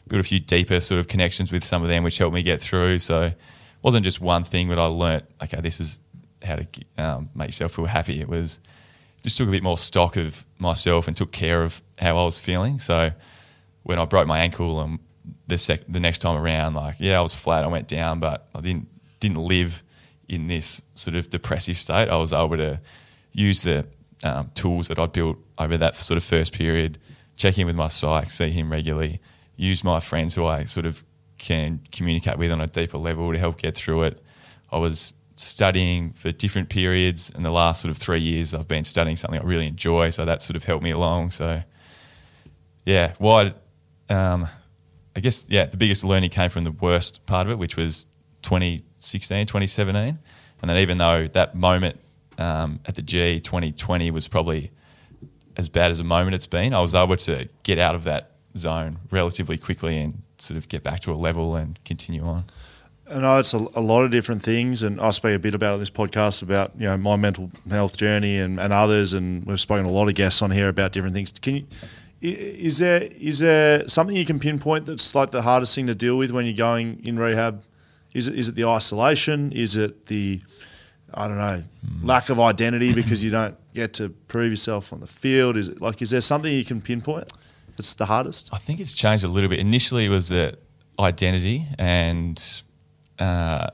[0.07, 2.61] build a few deeper sort of connections with some of them, which helped me get
[2.61, 2.99] through.
[2.99, 3.37] So it
[3.81, 5.99] wasn't just one thing that I learnt, okay, this is
[6.43, 6.67] how to
[6.99, 8.21] um, make yourself feel happy.
[8.21, 8.59] It was
[9.23, 12.37] just took a bit more stock of myself and took care of how I was
[12.37, 12.77] feeling.
[12.77, 13.13] So
[13.81, 14.99] when I broke my ankle and
[15.49, 18.47] the sec- the next time around, like yeah, I was flat, I went down, but
[18.55, 18.87] I didn't
[19.19, 19.83] didn't live
[20.27, 22.07] in this sort of depressive state.
[22.07, 22.79] I was able to
[23.33, 23.85] use the
[24.23, 26.99] um, tools that I'd built over that sort of first period,
[27.35, 29.19] check in with my psych, see him regularly,
[29.55, 31.03] use my friends who I sort of
[31.37, 34.23] can communicate with on a deeper level to help get through it.
[34.71, 37.31] I was studying for different periods.
[37.31, 40.25] In the last sort of three years, I've been studying something I really enjoy, so
[40.25, 41.31] that sort of helped me along.
[41.31, 41.63] So,
[42.85, 43.53] yeah, why?
[44.09, 44.49] Um,
[45.15, 48.05] I guess yeah, the biggest learning came from the worst part of it, which was
[48.43, 50.19] 2016, 2017,
[50.61, 51.99] and then even though that moment
[52.37, 54.71] um, at the G 2020 was probably
[55.57, 58.31] as bad as a moment it's been, I was able to get out of that
[58.55, 62.45] zone relatively quickly and sort of get back to a level and continue on.
[63.07, 65.55] And I know it's a, a, lot of different things, and I speak a bit
[65.55, 69.59] about this podcast about you know my mental health journey and, and others, and we've
[69.59, 71.31] spoken a lot of guests on here about different things.
[71.31, 71.65] Can you
[72.21, 76.17] is there is there something you can pinpoint that's like the hardest thing to deal
[76.17, 77.63] with when you're going in rehab?
[78.13, 79.51] Is it is it the isolation?
[79.51, 80.41] Is it the
[81.13, 82.05] I don't know mm.
[82.05, 85.57] lack of identity because you don't get to prove yourself on the field?
[85.57, 87.31] Is it like is there something you can pinpoint
[87.77, 88.49] that's the hardest?
[88.51, 89.59] I think it's changed a little bit.
[89.59, 90.57] Initially, it was the
[90.99, 92.63] identity and
[93.17, 93.69] uh,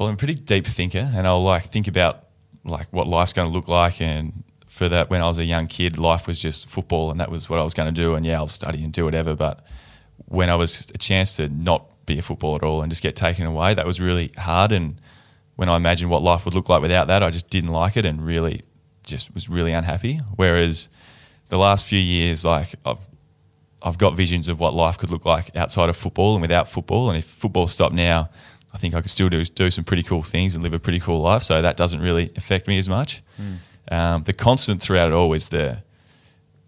[0.00, 2.24] well, I'm a pretty deep thinker, and I'll like think about
[2.64, 4.00] like what life's going to look like.
[4.00, 4.44] And
[4.80, 7.50] for that, when I was a young kid, life was just football, and that was
[7.50, 8.14] what I was going to do.
[8.14, 9.36] And yeah, I'll study and do whatever.
[9.36, 9.62] But
[10.24, 13.14] when I was a chance to not be a football at all and just get
[13.14, 14.72] taken away, that was really hard.
[14.72, 14.98] And
[15.56, 18.06] when I imagined what life would look like without that, I just didn't like it
[18.06, 18.62] and really
[19.04, 20.18] just was really unhappy.
[20.36, 20.88] Whereas
[21.50, 23.06] the last few years, like I've
[23.82, 27.10] I've got visions of what life could look like outside of football and without football.
[27.10, 28.30] And if football stopped now,
[28.72, 31.00] I think I could still do do some pretty cool things and live a pretty
[31.00, 31.42] cool life.
[31.42, 33.22] So that doesn't really affect me as much.
[33.38, 33.56] Mm.
[33.90, 35.82] Um, the constant throughout it all is the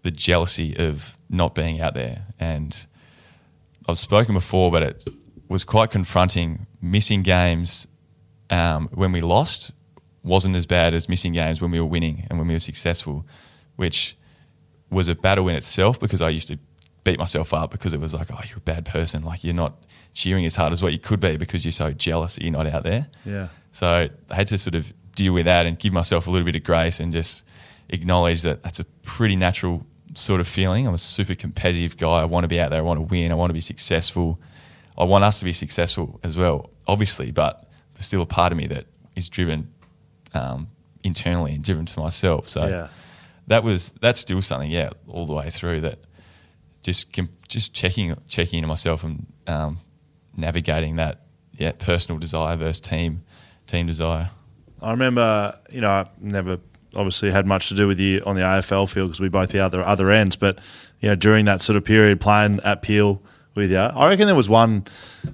[0.03, 2.27] the jealousy of not being out there.
[2.39, 2.85] And
[3.87, 5.07] I've spoken before, but it
[5.47, 6.67] was quite confronting.
[6.81, 7.87] Missing games
[8.49, 9.71] um, when we lost
[10.21, 13.25] wasn't as bad as missing games when we were winning and when we were successful,
[13.75, 14.17] which
[14.89, 16.59] was a battle in itself because I used to
[17.03, 19.23] beat myself up because it was like, oh, you're a bad person.
[19.23, 19.83] Like you're not
[20.13, 22.67] cheering as hard as what you could be because you're so jealous that you're not
[22.67, 23.07] out there.
[23.25, 23.47] Yeah.
[23.71, 26.55] So I had to sort of deal with that and give myself a little bit
[26.55, 27.43] of grace and just
[27.89, 30.87] acknowledge that that's a pretty natural sort of feeling.
[30.87, 32.21] I'm a super competitive guy.
[32.21, 32.79] I want to be out there.
[32.79, 33.31] I want to win.
[33.31, 34.39] I want to be successful.
[34.97, 38.57] I want us to be successful as well, obviously, but there's still a part of
[38.57, 39.71] me that is driven
[40.33, 40.67] um,
[41.03, 42.47] internally and driven to myself.
[42.47, 42.87] So yeah.
[43.47, 45.99] that was that's still something, yeah, all the way through that–
[46.83, 47.07] just
[47.47, 49.79] just checking checking into myself and um,
[50.35, 51.21] navigating that
[51.53, 53.21] yeah personal desire versus team
[53.65, 54.29] team desire.
[54.83, 56.59] I remember, you know, I never
[56.93, 59.59] obviously had much to do with you on the AFL field because we both the
[59.59, 60.59] other other ends, but
[60.99, 63.21] you know, during that sort of period playing at Peel
[63.55, 64.85] with you, I reckon there was one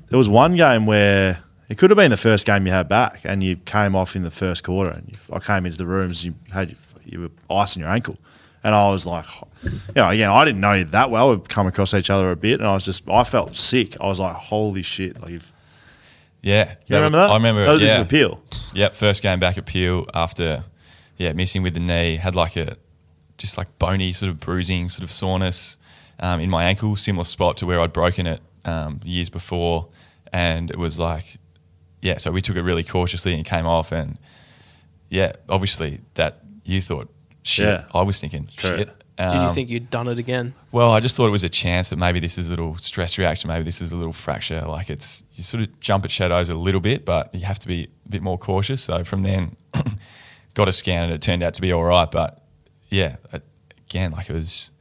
[0.09, 3.21] there was one game where it could have been the first game you had back,
[3.23, 6.23] and you came off in the first quarter, and you, I came into the rooms,
[6.23, 8.17] you had you were icing your ankle,
[8.63, 9.25] and I was like,
[9.63, 11.31] you know, again, I didn't know you that well.
[11.31, 13.99] We've come across each other a bit, and I was just, I felt sick.
[13.99, 15.31] I was like, holy shit, like.
[15.31, 15.53] If,
[16.41, 17.29] yeah, you remember that?
[17.29, 17.65] I remember.
[17.65, 17.99] That was yeah.
[18.01, 18.41] at Peel.
[18.73, 20.63] Yep, first game back at Peel after,
[21.17, 22.17] yeah, missing with the knee.
[22.17, 22.77] Had like a,
[23.37, 25.77] just like bony sort of bruising, sort of soreness
[26.19, 29.87] um, in my ankle, similar spot to where I'd broken it um, years before,
[30.31, 31.37] and it was like,
[32.01, 32.17] yeah.
[32.17, 34.17] So we took it really cautiously and came off, and
[35.09, 37.09] yeah, obviously that you thought
[37.43, 37.65] shit.
[37.65, 37.85] Yeah.
[37.93, 38.77] I was thinking Correct.
[38.77, 38.98] shit.
[39.19, 40.53] Did you Um, think you'd done it again?
[40.71, 43.17] well, I just thought it was a chance that maybe this is a little stress
[43.17, 44.61] reaction, maybe this is a little fracture.
[44.61, 47.67] Like it's you sort of jump at shadows a little bit, but you have to
[47.67, 48.81] be a bit more cautious.
[48.81, 49.57] So from then,
[50.53, 52.09] got a scan and it turned out to be all right.
[52.09, 52.41] But
[52.89, 53.17] yeah,
[53.87, 54.71] again, like it was,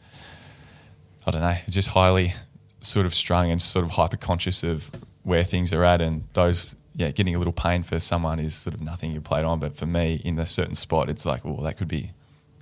[1.27, 2.35] I don't know, it's just highly
[2.81, 4.91] sort of strung and sort of hyper conscious of
[5.25, 6.75] where things are at, and those.
[6.95, 9.77] Yeah, getting a little pain for someone is sort of nothing you played on, but
[9.77, 12.11] for me, in a certain spot, it's like, well, that could be,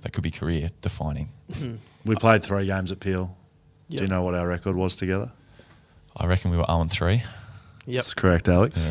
[0.01, 1.29] that could be career defining.
[2.05, 3.35] We played three games at Peel.
[3.89, 5.31] Do you know what our record was together?
[6.15, 7.15] I reckon we were 0 and 3.
[7.15, 7.95] Yep.
[7.95, 8.85] That's correct, Alex.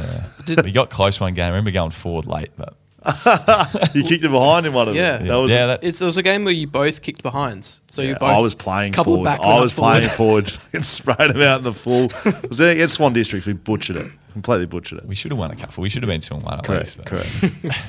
[0.65, 1.45] we got close one game.
[1.45, 2.75] I remember going forward late, but
[3.95, 5.19] you kicked it behind in one of Yeah.
[5.19, 5.27] them.
[5.29, 7.83] That was yeah, that, It's, it was a game where you both kicked behinds.
[7.91, 9.25] So you both I was playing forward.
[9.25, 9.93] back I was up forward.
[9.99, 12.09] playing forward and sprayed them out in the full.
[12.25, 13.45] It was against Swan District.
[13.47, 14.11] We butchered it.
[14.33, 15.07] Completely butchered it.
[15.07, 15.83] we should have won a couple.
[15.83, 17.05] We should have been two and one at least.
[17.05, 17.27] Correct.
[17.27, 17.49] so.
[17.61, 17.85] Correct.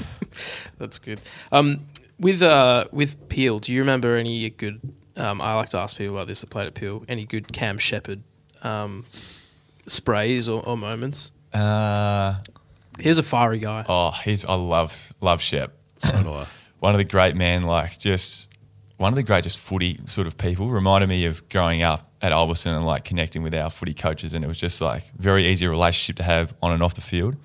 [0.77, 1.19] That's good.
[1.51, 1.85] Um,
[2.19, 4.79] with uh, with Peel, do you remember any good?
[5.15, 7.03] Um, I like to ask people like this that played at Peel.
[7.07, 8.21] Any good Cam Shepherd
[8.61, 9.05] um,
[9.87, 11.31] sprays or, or moments?
[11.53, 12.35] Uh,
[12.99, 13.85] Here's a fiery guy.
[13.87, 15.73] oh, he's I love love Shep.
[15.99, 16.45] so do I.
[16.79, 18.47] One of the great men, like just
[18.97, 20.69] one of the great just footy sort of people.
[20.69, 24.45] Reminded me of growing up at Ulverstone and like connecting with our footy coaches, and
[24.45, 27.35] it was just like very easy relationship to have on and off the field.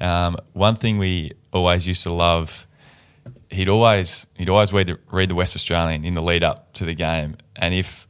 [0.00, 2.66] Um, one thing we always used to love
[3.50, 6.84] he'd always he'd always read the, read the West Australian in the lead up to
[6.84, 8.06] the game, and if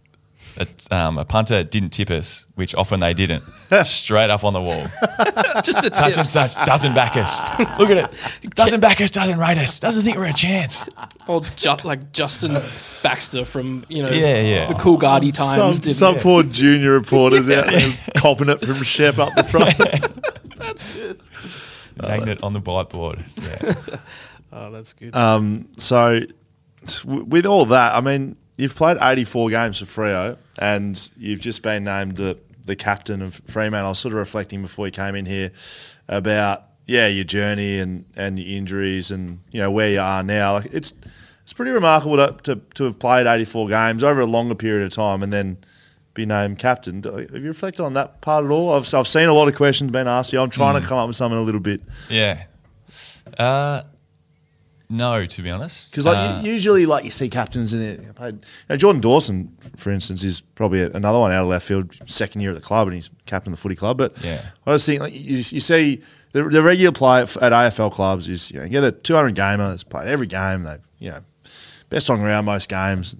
[0.58, 3.40] a, um, a punter didn't tip us, which often they didn't,
[3.84, 4.82] straight up on the wall,
[5.62, 6.18] Just a such tip.
[6.18, 7.40] and such doesn't back us.
[7.78, 10.84] Look at it, doesn't back us, doesn't rate us, doesn't think we're a chance.
[11.28, 12.58] Old Ju- like Justin
[13.02, 14.66] Baxter from you know Yeah, yeah.
[14.72, 15.78] the Cool Guardy Some, times.
[15.80, 19.78] did some poor junior reporters out there copping it from Shep up the front.
[20.58, 21.20] That's good.
[22.02, 23.18] Magnet on the whiteboard.
[23.40, 23.98] Yeah.
[24.52, 25.14] Oh, that's good.
[25.78, 26.20] so,
[27.04, 31.62] w- with all that, I mean, you've played 84 games for Freo and you've just
[31.62, 33.86] been named the, the captain of Fremantle.
[33.86, 35.52] I was sort of reflecting before you came in here
[36.08, 40.54] about, yeah, your journey and, and your injuries and, you know, where you are now.
[40.54, 40.92] Like, it's
[41.44, 44.92] it's pretty remarkable to, to, to have played 84 games over a longer period of
[44.92, 45.58] time and then
[46.14, 47.02] be named captain.
[47.02, 48.72] Have you reflected on that part at all?
[48.72, 50.40] I've, I've seen a lot of questions being asked you.
[50.40, 51.82] I'm trying to come up with something a little bit.
[52.08, 52.44] yeah.
[53.38, 53.82] Uh,
[54.90, 55.90] no, to be honest.
[55.92, 58.14] Because like Uh, usually, like you see captains in it.
[58.16, 61.94] Played, you know, Jordan Dawson, for instance, is probably another one out of left field.
[62.08, 63.96] Second year at the club, and he's captain of the footy club.
[63.98, 64.42] But Yeah.
[64.66, 68.28] I was thinking, like you, you see the, the regular play at at AFL clubs
[68.28, 70.64] is you know get a 200 gamer that's played every game.
[70.64, 71.20] They you know
[71.88, 73.16] best on ground most games.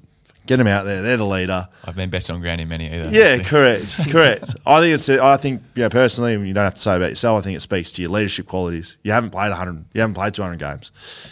[0.50, 1.00] Get them out there.
[1.00, 1.68] They're the leader.
[1.84, 3.08] I've been best on ground in many either.
[3.12, 3.44] Yeah, actually.
[3.44, 4.56] correct, correct.
[4.66, 5.08] I think it's.
[5.08, 7.38] I think you know personally, you don't have to say about yourself.
[7.38, 8.96] I think it speaks to your leadership qualities.
[9.04, 9.84] You haven't played 100.
[9.94, 10.90] You haven't played 200 games.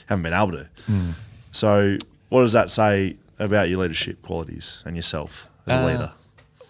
[0.09, 0.69] haven't been able to.
[0.87, 1.11] Hmm.
[1.51, 6.13] So, what does that say about your leadership qualities and yourself as a Uh, leader?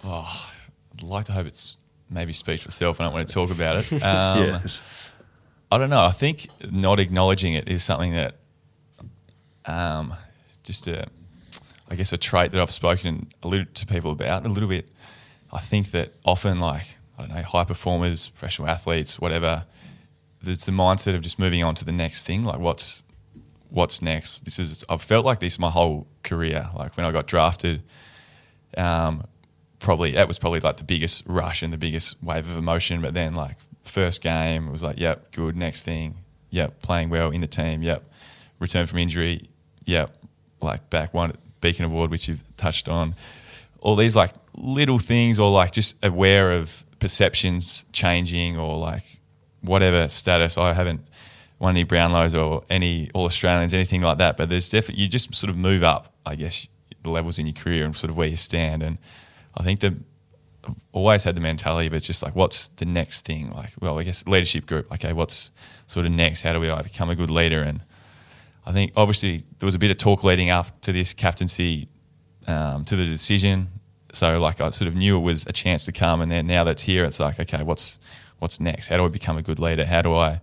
[0.04, 1.76] I'd like to hope it's
[2.08, 2.98] maybe speaks for itself.
[2.98, 3.92] I don't want to talk about it.
[4.02, 5.12] Um, yes.
[5.70, 6.02] I don't know.
[6.02, 8.36] I think not acknowledging it is something that,
[9.66, 10.14] um,
[10.62, 11.08] just a,
[11.90, 14.88] I guess a trait that I've spoken a little to people about a little bit.
[15.50, 19.64] I think that often, like I don't know, high performers, professional athletes, whatever,
[20.42, 22.44] there's the mindset of just moving on to the next thing.
[22.44, 23.02] Like what's
[23.70, 24.40] what's next?
[24.40, 26.70] This is I've felt like this my whole career.
[26.74, 27.82] Like when I got drafted,
[28.76, 29.24] um,
[29.78, 33.00] probably that was probably like the biggest rush and the biggest wave of emotion.
[33.00, 36.18] But then like first game it was like, yep, good, next thing,
[36.50, 38.04] yep, playing well in the team, yep,
[38.58, 39.48] return from injury,
[39.86, 40.14] yep,
[40.60, 43.14] like back one Beacon Award, which you've touched on.
[43.80, 49.20] All these like little things, or like just aware of perceptions changing, or like
[49.60, 50.58] whatever status.
[50.58, 51.00] I haven't
[51.58, 54.36] won any Brownlows or any All Australians, anything like that.
[54.36, 56.68] But there's definitely you just sort of move up, I guess,
[57.02, 58.82] the levels in your career and sort of where you stand.
[58.82, 58.98] And
[59.56, 59.94] I think that
[60.64, 63.50] I've always had the mentality, but it's just like, what's the next thing?
[63.52, 64.90] Like, well, I guess leadership group.
[64.92, 65.50] Okay, what's
[65.86, 66.42] sort of next?
[66.42, 67.62] How do we become a good leader?
[67.62, 67.80] And
[68.68, 71.88] I think obviously there was a bit of talk leading up to this captaincy,
[72.46, 73.68] um, to the decision.
[74.12, 76.64] So like I sort of knew it was a chance to come, and then now
[76.64, 77.98] that's here, it's like okay, what's
[78.40, 78.88] what's next?
[78.88, 79.86] How do I become a good leader?
[79.86, 80.42] How do I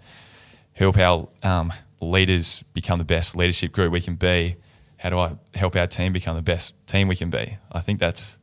[0.74, 1.72] help our um,
[2.02, 4.56] leaders become the best leadership group we can be?
[4.98, 7.60] How do I help our team become the best team we can be?
[7.72, 8.40] I think that's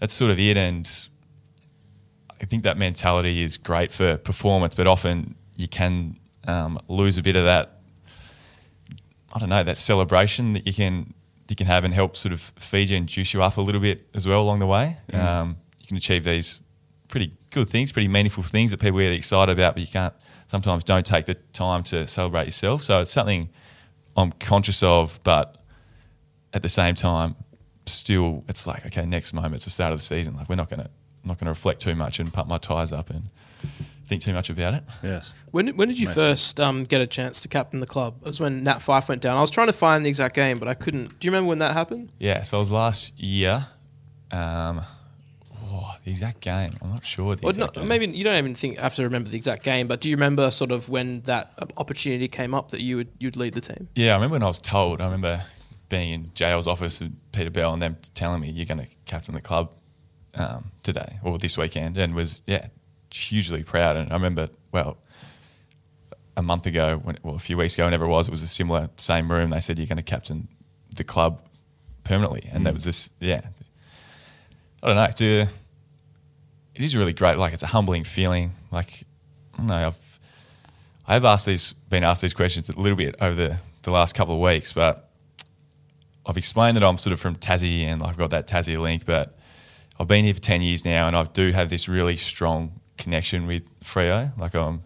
[0.00, 0.90] that's sort of it, and
[2.40, 6.18] I think that mentality is great for performance, but often you can
[6.48, 7.78] um, lose a bit of that.
[9.32, 11.14] I don't know that celebration that you can
[11.48, 13.80] you can have and help sort of feed you and juice you up a little
[13.80, 14.96] bit as well along the way.
[15.40, 16.60] Um, you can achieve these
[17.08, 20.14] pretty good things, pretty meaningful things that people get excited about, but you can't
[20.46, 22.82] sometimes don't take the time to celebrate yourself.
[22.82, 23.50] So it's something
[24.16, 25.62] I'm conscious of, but
[26.54, 27.34] at the same time,
[27.86, 30.36] still it's like okay, next moment, it's the start of the season.
[30.36, 30.88] Like we're not gonna
[31.22, 33.24] I'm not gonna reflect too much and pump my tires up and
[34.12, 34.84] think too much about it.
[35.02, 35.32] Yes.
[35.50, 38.16] When, when did you first um, get a chance to captain the club?
[38.22, 39.36] It was when Nat Fyfe went down.
[39.36, 41.18] I was trying to find the exact game, but I couldn't.
[41.18, 42.10] Do you remember when that happened?
[42.18, 43.66] Yeah, so it was last year.
[44.30, 44.82] Um,
[45.64, 46.76] oh, the exact game.
[46.82, 47.36] I'm not sure.
[47.36, 47.88] The Or exact not, game.
[47.88, 50.50] maybe you don't even think have to remember the exact game, but do you remember
[50.50, 53.88] sort of when that opportunity came up that you would you'd lead the team?
[53.94, 55.00] Yeah, I remember when I was told.
[55.00, 55.42] I remember
[55.88, 59.34] being in JL's office with Peter Bell and them telling me you're going to captain
[59.34, 59.70] the club
[60.34, 62.68] um, today or this weekend, and was yeah
[63.16, 63.96] hugely proud.
[63.96, 64.98] And I remember well
[66.36, 68.48] a month ago, when, well a few weeks ago, whenever it was, it was a
[68.48, 69.50] similar same room.
[69.50, 70.48] They said you're going to captain
[70.94, 71.42] the club
[72.04, 72.74] permanently, and that mm.
[72.74, 73.10] was this.
[73.20, 73.42] yeah.
[74.82, 75.06] I don't know.
[75.06, 75.46] To
[76.74, 77.38] it is really great.
[77.38, 78.52] Like it's a humbling feeling.
[78.70, 79.04] Like
[79.54, 79.86] I don't know.
[79.88, 80.12] I've
[81.06, 84.34] I've asked these, been asked these questions a little bit over the, the last couple
[84.34, 85.10] of weeks, but
[86.24, 89.36] I've explained that I'm sort of from Tassie and I've got that Tassie link, but
[89.98, 93.46] I've been here for 10 years now and I do have this really strong connection
[93.46, 94.38] with Freo.
[94.38, 94.82] Like I'm,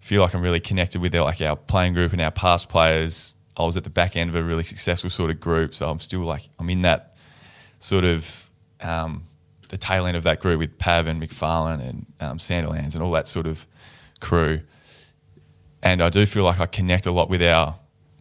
[0.00, 3.36] feel like I'm really connected with their, like our playing group and our past players.
[3.56, 6.00] I was at the back end of a really successful sort of group, so I'm
[6.00, 7.14] still like, I'm in that
[7.78, 9.26] sort of um,
[9.70, 13.12] the tail end of that group with Pav and McPharlin and um, Sandilands and all
[13.12, 13.66] that sort of
[14.20, 14.60] crew
[15.86, 17.78] and I do feel like I connect a lot with our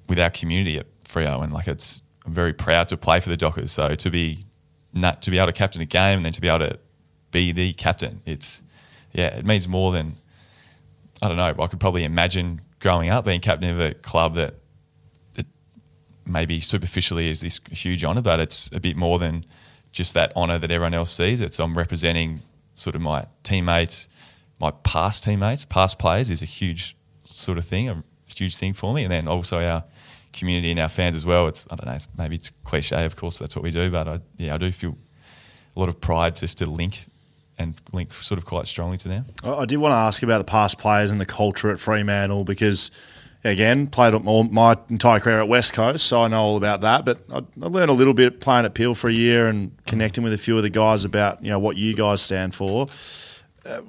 [0.08, 3.38] with our community at Freo, and like it's I'm very proud to play for the
[3.38, 3.72] Dockers.
[3.72, 4.46] So to be
[4.94, 6.80] not to be able to captain a game and then to be able to
[7.32, 8.62] be the captain, it's
[9.16, 10.18] yeah, it means more than
[11.22, 11.64] I don't know.
[11.64, 14.56] I could probably imagine growing up being captain of a club that
[15.34, 15.46] that
[16.26, 19.46] maybe superficially is this huge honour, but it's a bit more than
[19.94, 21.40] just that honour that everyone else sees.
[21.40, 22.42] It's I'm representing
[22.74, 24.10] sort of my teammates,
[24.60, 28.04] my past teammates, past players is a huge sort of thing, a
[28.36, 29.86] huge thing for me, and then also our
[30.34, 31.48] community and our fans as well.
[31.48, 34.10] It's I don't know, it's, maybe it's cliche, of course, that's what we do, but
[34.10, 34.98] I, yeah, I do feel
[35.74, 37.00] a lot of pride just to link
[37.58, 39.26] and link sort of quite strongly to them.
[39.44, 42.92] I did want to ask about the past players and the culture at Fremantle because,
[43.44, 47.06] again, played all, my entire career at West Coast, so I know all about that.
[47.06, 50.24] But I, I learned a little bit playing at Peel for a year and connecting
[50.24, 52.88] with a few of the guys about you know what you guys stand for.
[53.66, 53.82] Uh,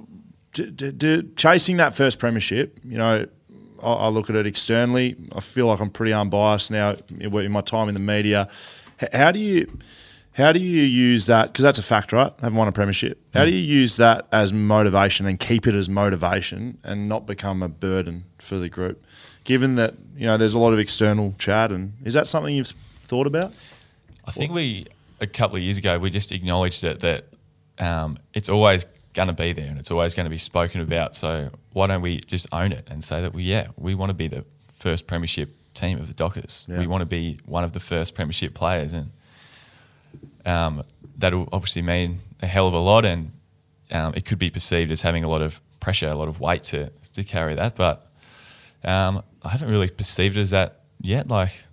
[0.53, 3.25] d- d- d- chasing that first premiership, you know,
[3.83, 5.15] I, I look at it externally.
[5.35, 8.49] I feel like I'm pretty unbiased now in my time in the media.
[9.13, 9.77] How do you?
[10.37, 11.47] How do you use that?
[11.47, 12.31] Because that's a fact, right?
[12.37, 13.19] I Haven't won a premiership.
[13.33, 17.63] How do you use that as motivation and keep it as motivation and not become
[17.63, 19.03] a burden for the group?
[19.45, 22.67] Given that you know there's a lot of external chat, and is that something you've
[22.67, 23.57] thought about?
[24.25, 24.85] I think we
[25.19, 27.25] a couple of years ago we just acknowledged it that
[27.79, 28.85] um, it's always
[29.15, 31.15] going to be there and it's always going to be spoken about.
[31.15, 34.13] So why don't we just own it and say that we yeah we want to
[34.13, 36.67] be the first premiership team of the Dockers.
[36.69, 36.77] Yeah.
[36.77, 39.11] We want to be one of the first premiership players and
[40.47, 40.83] um,
[41.17, 43.31] that'll obviously mean a hell of a lot and
[43.91, 46.63] um, it could be perceived as having a lot of pressure, a lot of weight
[46.63, 47.75] to to carry that.
[47.75, 48.09] But
[48.83, 51.27] um, I haven't really perceived it as that yet.
[51.27, 51.65] Like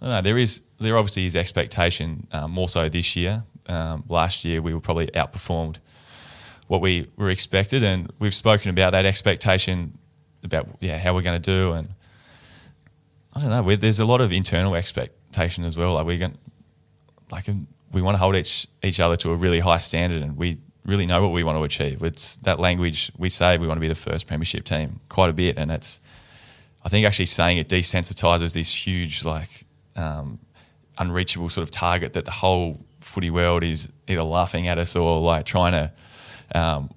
[0.00, 3.44] I don't know, there is there obviously is expectation um, more so this year.
[3.66, 5.78] Um, last year we were probably outperformed
[6.66, 9.98] what we were expected, and we've spoken about that expectation
[10.42, 11.88] about yeah how we're going to do, and
[13.34, 13.76] I don't know.
[13.76, 15.94] there's a lot of internal expectation as well.
[15.94, 16.38] Like we're going
[17.30, 17.48] like
[17.92, 21.06] we want to hold each each other to a really high standard, and we really
[21.06, 22.02] know what we want to achieve.
[22.02, 25.32] It's that language we say we want to be the first premiership team quite a
[25.32, 26.00] bit, and it's
[26.84, 29.66] I think actually saying it desensitizes this huge like
[29.96, 30.38] um,
[30.98, 35.20] unreachable sort of target that the whole footy world is either laughing at us or
[35.20, 35.92] like trying to
[36.54, 36.90] um,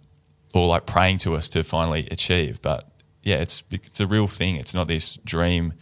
[0.53, 2.61] or like praying to us to finally achieve.
[2.61, 2.87] But
[3.23, 4.55] yeah, it's it's a real thing.
[4.55, 5.73] It's not this dream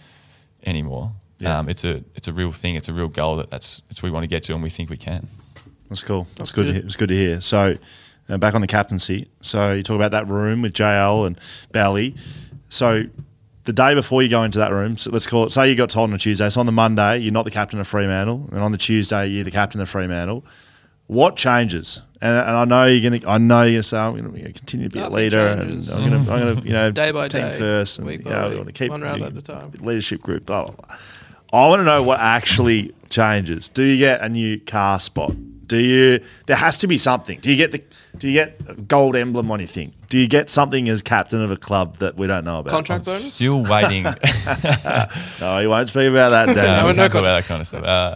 [0.65, 1.13] anymore.
[1.41, 1.57] Yeah.
[1.59, 2.75] Um, it's a it's a real thing.
[2.75, 4.69] It's a real goal that that's it's what we want to get to, and we
[4.69, 5.27] think we can.
[5.89, 6.23] That's cool.
[6.35, 6.61] That's, That's good.
[6.67, 6.75] To good.
[6.75, 6.85] hear.
[6.85, 7.41] It's good to hear.
[7.41, 7.75] So,
[8.29, 9.27] uh, back on the captaincy.
[9.41, 11.37] So you talk about that room with JL and
[11.73, 12.15] Bally.
[12.69, 13.03] So
[13.65, 15.51] the day before you go into that room, so let's call it.
[15.51, 16.47] Say you got told on a Tuesday.
[16.49, 19.43] So on the Monday, you're not the captain of Fremantle, and on the Tuesday, you're
[19.43, 20.45] the captain of Fremantle.
[21.07, 22.01] What changes?
[22.21, 23.29] And, and I know you're gonna.
[23.29, 25.89] I know you're gonna say I'm gonna continue to be Nothing a leader, changes.
[25.89, 26.31] and I'm gonna.
[26.31, 26.61] I'm gonna.
[26.67, 28.73] You know, Day by team day, first, and week you by know, week, want to
[28.73, 29.71] keep one round at a time.
[29.81, 30.45] leadership group.
[30.45, 30.97] Blah blah blah.
[31.53, 33.69] I want to know what actually changes.
[33.69, 35.33] Do you get a new car spot?
[35.67, 36.19] Do you?
[36.47, 37.39] There has to be something.
[37.39, 37.83] Do you get the?
[38.17, 39.93] Do you get a gold emblem on your thing?
[40.09, 42.71] Do you get something as captain of a club that we don't know about?
[42.71, 43.33] Contract bonus?
[43.33, 44.05] Still waiting.
[45.39, 46.55] No, you won't speak about that, Dan.
[46.55, 46.87] no, Daniel.
[46.87, 47.83] we no can't talk about that kind of stuff.
[47.83, 48.15] Uh,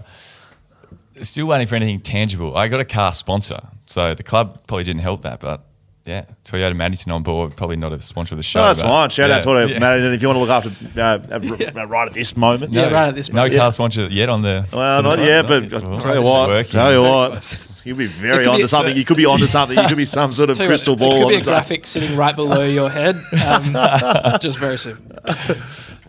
[1.23, 2.55] still waiting for anything tangible.
[2.57, 5.63] I got a car sponsor, so the club probably didn't help that, but
[6.05, 7.55] yeah, Toyota Maddington on board.
[7.55, 8.59] Probably not a sponsor of the show.
[8.59, 9.09] No, that's fine.
[9.09, 9.79] Shout yeah, out to Auto yeah.
[9.79, 12.71] Maddington if you want to look after uh, uh, right at this moment.
[12.71, 13.55] Yeah, right at this No moment.
[13.57, 14.67] car sponsor yet on the.
[14.71, 16.65] Well, on the not yet, but Well, I'll tell you what.
[16.67, 17.31] Tell you Very what.
[17.31, 17.71] close.
[17.85, 18.95] You'll be very could onto be- something.
[18.97, 19.77] You could be onto something.
[19.77, 21.11] You could be some sort of Tell what, crystal ball.
[21.11, 21.53] It could on be a the top.
[21.53, 23.15] graphic sitting right below your head.
[23.45, 23.73] Um,
[24.41, 24.97] just very soon.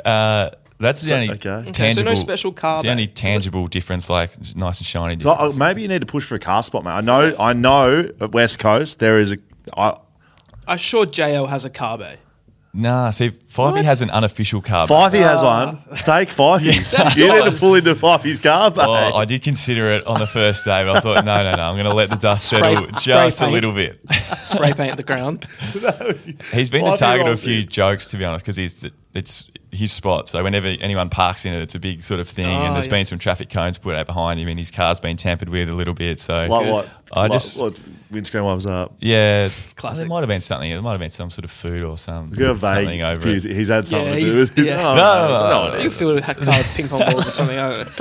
[0.04, 1.48] Uh, that's the only okay.
[1.50, 2.10] Okay, so tangible.
[2.10, 3.12] no special car It's the only bay.
[3.12, 5.22] Is it- tangible difference, like nice and shiny.
[5.22, 6.90] So, uh, maybe you need to push for a car spot, mate.
[6.90, 7.34] I know.
[7.38, 8.10] I know.
[8.20, 9.36] At West Coast, there is a.
[9.76, 9.98] I,
[10.66, 12.18] I'm sure JL has a car bay.
[12.74, 13.84] Nah, see, Fivey What?
[13.84, 14.86] has an unofficial car.
[14.86, 15.66] Fyfey has ah.
[15.66, 15.76] one.
[15.98, 16.90] Take Fyfey's.
[16.96, 18.86] That's you need to pull into Fyfey's car, oh, mate.
[18.86, 21.62] Well, I did consider it on the first day, but I thought, no, no, no,
[21.62, 23.52] I'm going to let the dust Spray- settle spray just a paint.
[23.54, 24.00] little bit.
[24.42, 25.44] Spray paint the ground.
[26.52, 27.68] He's been the Five-year-olds target of a few in.
[27.68, 28.84] jokes, to be honest, because he's
[29.14, 30.28] it's his spot.
[30.28, 32.86] So whenever anyone parks in it, it's a big sort of thing, Oh, and there's
[32.88, 33.08] been yes.
[33.08, 35.94] some traffic cones put out behind him, and his car's been tampered with a little
[35.94, 36.20] bit.
[36.20, 36.88] So like what?
[37.12, 37.80] I like, just what?
[38.10, 38.94] Windscreen wipers up.
[39.00, 40.00] yeah, Classic.
[40.00, 40.70] There might have been something.
[40.70, 43.00] It might have been some sort of food or some Look how something vague.
[43.00, 43.45] over it.
[43.54, 44.66] He's had something Yeah, to do with it.
[44.66, 44.88] yeah.
[44.88, 47.58] Oh, No, no, no, You can fill a car with ping pong balls or something.
[47.58, 47.98] I don't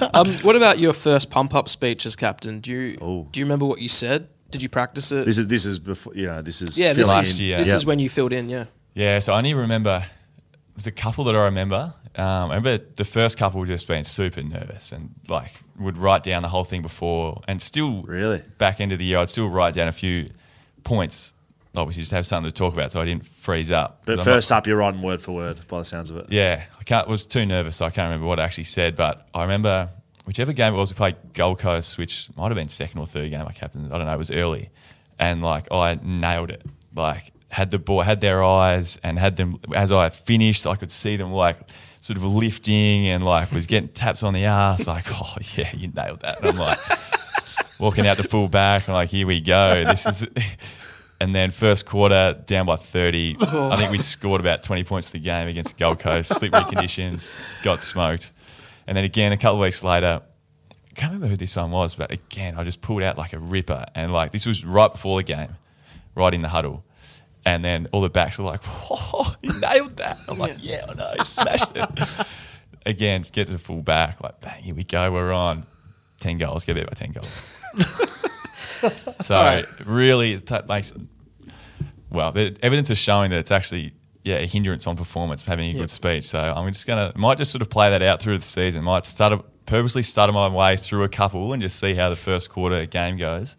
[0.00, 0.10] know.
[0.14, 2.60] um, what about your first pump up speech as captain?
[2.60, 3.28] Do you Oh.
[3.32, 4.28] do you remember what you said?
[4.50, 5.24] Did you practice it?
[5.26, 6.40] This is this is before you know.
[6.42, 7.46] This is yeah, this filling is in.
[7.46, 7.58] year.
[7.58, 7.74] this Yeah.
[7.76, 8.48] is when you filled in.
[8.48, 8.64] Yeah.
[8.94, 10.04] Yeah, so I only remember
[10.74, 11.92] there's a couple that I remember.
[12.16, 16.42] Um, I remember the first couple just being super nervous and like would write down
[16.42, 18.42] the whole thing before, and still Really?
[18.56, 20.30] back end of the year I'd still write down a few
[20.82, 21.34] points.
[21.78, 24.02] Obviously, just have something to talk about, so I didn't freeze up.
[24.04, 26.26] But I'm not- first up, you're writing word for word by the sounds of it.
[26.30, 27.08] yeah, I can't.
[27.08, 28.96] Was too nervous, so I can't remember what I actually said.
[28.96, 29.88] But I remember
[30.24, 33.30] whichever game it was, we played Gold Coast, which might have been second or third
[33.30, 33.44] game.
[33.46, 33.90] I captain.
[33.92, 34.14] I don't know.
[34.14, 34.70] It was early,
[35.18, 36.62] and like I nailed it.
[36.94, 40.66] Like had the ball, had their eyes, and had them as I finished.
[40.66, 41.56] I could see them like
[42.00, 44.86] sort of lifting and like was getting taps on the ass.
[44.86, 46.40] Like, oh yeah, you nailed that.
[46.40, 46.78] And I'm like
[47.78, 48.88] walking out to full back.
[48.88, 49.84] I'm like, here we go.
[49.84, 50.26] This is.
[51.20, 53.38] And then first quarter down by 30.
[53.40, 56.32] I think we scored about 20 points to the game against Gold Coast.
[56.34, 58.30] Slippery conditions, got smoked.
[58.86, 60.22] And then again, a couple of weeks later,
[60.70, 63.38] I can't remember who this one was, but again, I just pulled out like a
[63.38, 63.84] ripper.
[63.94, 65.56] And like this was right before the game,
[66.14, 66.84] right in the huddle.
[67.44, 70.18] And then all the backs were like, oh, you nailed that.
[70.28, 71.88] I'm like, yeah, I know, smashed it.
[72.86, 75.64] again, get to the full back, like, bang, here we go, we're on.
[76.20, 78.17] 10 goals, get beat by 10 goals.
[79.20, 80.92] so really, it ta- makes
[82.10, 83.92] well, the evidence is showing that it's actually
[84.24, 86.24] yeah a hindrance on performance having a good speech.
[86.24, 88.84] So I'm just gonna might just sort of play that out through the season.
[88.84, 92.16] Might start a, purposely stutter my way through a couple and just see how the
[92.16, 93.56] first quarter game goes.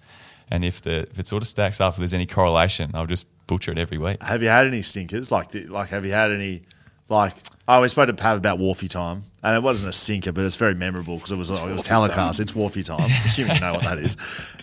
[0.49, 3.27] And if the if it sort of stacks up, if there's any correlation, I'll just
[3.47, 4.21] butcher it every week.
[4.23, 5.31] Have you had any stinkers?
[5.31, 6.63] Like, the, like, have you had any?
[7.07, 7.35] Like,
[7.67, 10.55] oh, we spoke to Pav about Wharfie time, and it wasn't a sinker, but it's
[10.55, 12.39] very memorable because it was like, it was telecast.
[12.39, 14.15] It's Wharfie time, assuming you know what that is.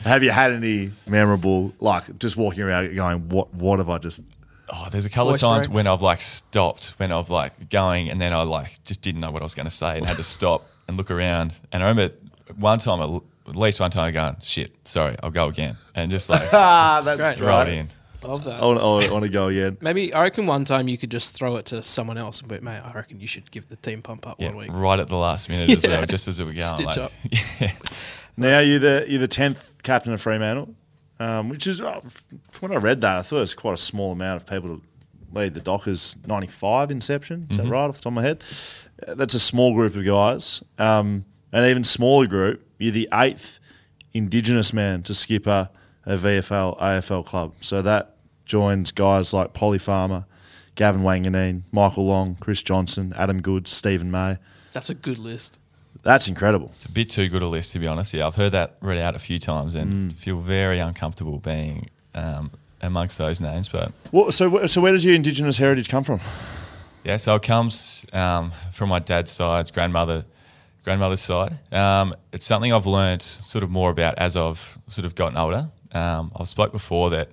[0.05, 4.21] Have you had any memorable, like, just walking around going, what, what have I just?
[4.69, 5.77] Oh, there's a couple Voice of times breaks.
[5.77, 9.31] when I've like stopped, when I've like going, and then I like just didn't know
[9.31, 11.55] what I was going to say and had to stop and look around.
[11.71, 12.15] And I remember
[12.59, 13.01] one time,
[13.49, 17.21] at least one time, going, "Shit, sorry, I'll go again," and just like Ah, that's
[17.21, 17.39] Great.
[17.39, 17.47] great.
[17.49, 17.89] right in.
[18.27, 18.61] Love that.
[18.63, 19.77] I want, I want to go again.
[19.81, 22.59] Maybe I reckon one time you could just throw it to someone else and be,
[22.61, 24.71] mate, I reckon you should give the team pump up Yeah, one week.
[24.73, 26.67] right at the last minute as well, just as we were going.
[26.67, 27.13] Stitch like, up.
[27.61, 27.73] Yeah.
[28.37, 30.75] Now you're the you're the tenth captain of Fremantle,
[31.19, 32.03] um, which is uh,
[32.61, 34.83] when I read that I thought it was quite a small amount of people to
[35.33, 36.17] lead the Dockers.
[36.27, 38.45] Ninety five inception, is that right off the top of my head?
[39.09, 42.63] Uh, That's a small group of guys, um, an even smaller group.
[42.79, 43.59] You're the eighth
[44.13, 45.71] Indigenous man to skip a,
[46.05, 48.16] a VFL AFL club, so that
[48.47, 50.25] joins guys like Polly Farmer,
[50.75, 54.39] Gavin Wanganeen, Michael Long, Chris Johnson, Adam Goodes, Steven May.
[54.73, 55.59] That's a good list.
[56.03, 56.71] That's incredible.
[56.77, 58.15] It's a bit too good a list, to be honest.
[58.15, 62.53] Yeah, I've heard that read out a few times and feel very uncomfortable being um,
[62.81, 63.69] amongst those names.
[63.69, 66.21] But Well, so, so where does your Indigenous heritage come from?
[67.03, 70.25] Yeah, so it comes um, from my dad's side, grandmother,
[70.85, 71.59] grandmother's side.
[71.73, 75.71] Um, it's something I've learned sort of more about as I've sort of gotten older.
[75.93, 77.31] Um, I've spoke before that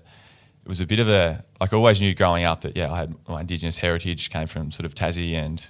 [0.64, 2.98] it was a bit of a like I always knew growing up that yeah I
[3.00, 5.70] had my Indigenous heritage came from sort of Tassie and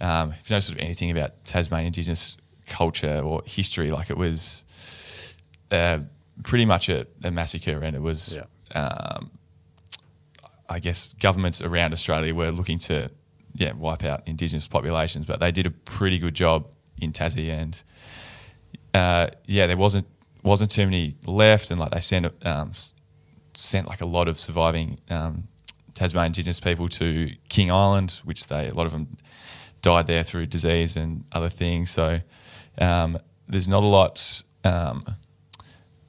[0.00, 4.16] um, if you know sort of anything about Tasmanian Indigenous culture or history, like it
[4.16, 4.64] was
[5.70, 6.00] uh,
[6.42, 8.38] pretty much a, a massacre and it was
[8.74, 9.30] um,
[10.68, 13.10] I guess governments around Australia were looking to
[13.54, 16.66] yeah wipe out Indigenous populations, but they did a pretty good job
[16.98, 17.82] in Tassie, and
[18.94, 20.06] uh, yeah, there wasn't
[20.42, 22.72] wasn't too many left, and like they sent um,
[23.56, 25.48] sent like a lot of surviving um,
[25.94, 29.16] Tasmanian Indigenous people to King Island, which they a lot of them
[29.82, 31.90] died there through disease and other things.
[31.90, 32.20] So
[32.78, 35.04] um, there's not a lot um,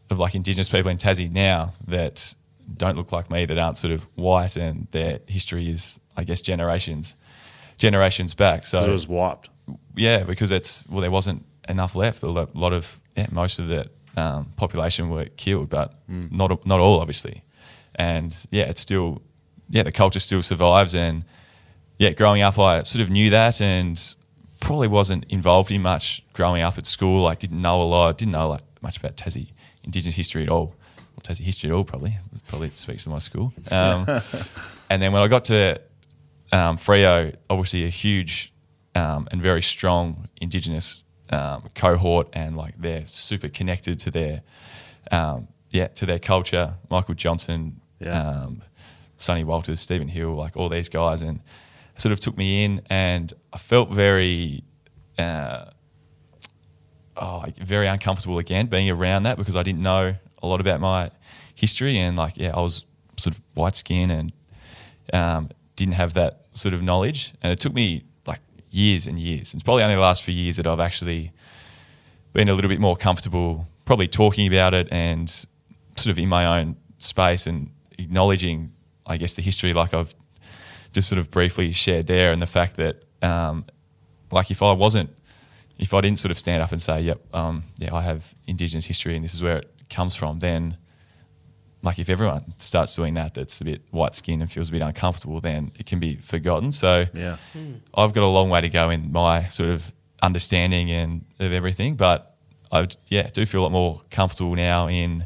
[0.09, 2.35] of like Indigenous people in Tassie now that
[2.75, 6.41] don't look like me that aren't sort of white and their history is I guess
[6.41, 7.15] generations
[7.77, 8.65] generations back.
[8.65, 9.49] So it was wiped.
[9.95, 12.23] yeah, because it's well, there wasn't enough left.
[12.23, 16.99] A lot of yeah, most of the um, population were killed, but not not all,
[16.99, 17.43] obviously.
[17.95, 19.21] And yeah, it's still
[19.69, 20.93] yeah, the culture still survives.
[20.95, 21.23] And
[21.97, 24.15] yeah, growing up, I sort of knew that, and
[24.59, 27.23] probably wasn't involved in much growing up at school.
[27.23, 29.51] Like, didn't know a lot, didn't know like much about Tassie
[29.83, 30.75] Indigenous history at all,
[31.15, 31.83] or Tassie history at all.
[31.83, 33.53] Probably, probably speaks to my school.
[33.71, 34.05] Um,
[34.89, 35.79] and then when I got to
[36.51, 38.51] um, Freo, obviously a huge
[38.95, 44.41] um, and very strong Indigenous um, cohort, and like they're super connected to their
[45.11, 46.75] um, yeah to their culture.
[46.89, 48.19] Michael Johnson, Yeah.
[48.43, 48.61] um,
[49.17, 51.39] Sonny Walters, Stephen Hill, like all these guys, and
[51.97, 54.63] sort of took me in, and I felt very.
[55.17, 55.65] Uh,
[57.15, 60.79] oh, like very uncomfortable again being around that because I didn't know a lot about
[60.79, 61.09] my
[61.55, 62.85] history and like yeah I was
[63.17, 64.31] sort of white skin and
[65.13, 68.03] um, didn't have that sort of knowledge and it took me
[68.77, 69.53] years and years.
[69.53, 71.31] It's probably only the last few years that I've actually
[72.33, 75.29] been a little bit more comfortable probably talking about it and
[75.95, 78.73] sort of in my own space and acknowledging
[79.05, 80.13] I guess the history like I've
[80.91, 83.65] just sort of briefly shared there and the fact that um,
[84.31, 85.09] like if I wasn't
[85.79, 88.85] if I didn't sort of stand up and say, "Yep, um, yeah, I have Indigenous
[88.85, 90.77] history and this is where it comes from," then,
[91.83, 94.81] like, if everyone starts doing that, that's a bit white skinned and feels a bit
[94.81, 96.71] uncomfortable, then it can be forgotten.
[96.71, 97.37] So, Yeah.
[97.95, 99.91] I've got a long way to go in my sort of
[100.23, 102.35] understanding and of everything, but
[102.71, 105.25] I yeah do feel a lot more comfortable now in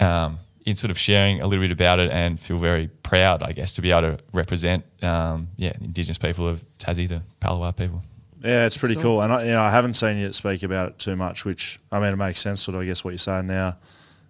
[0.00, 3.52] um, in sort of sharing a little bit about it and feel very proud, I
[3.52, 8.02] guess, to be able to represent um, yeah Indigenous people of Tassie, the Palawa people.
[8.42, 9.20] Yeah, it's pretty cool.
[9.20, 11.98] And I, you know, I haven't seen you speak about it too much, which I
[11.98, 12.60] mean, it makes sense.
[12.62, 13.76] Sort of, I guess what you're saying now.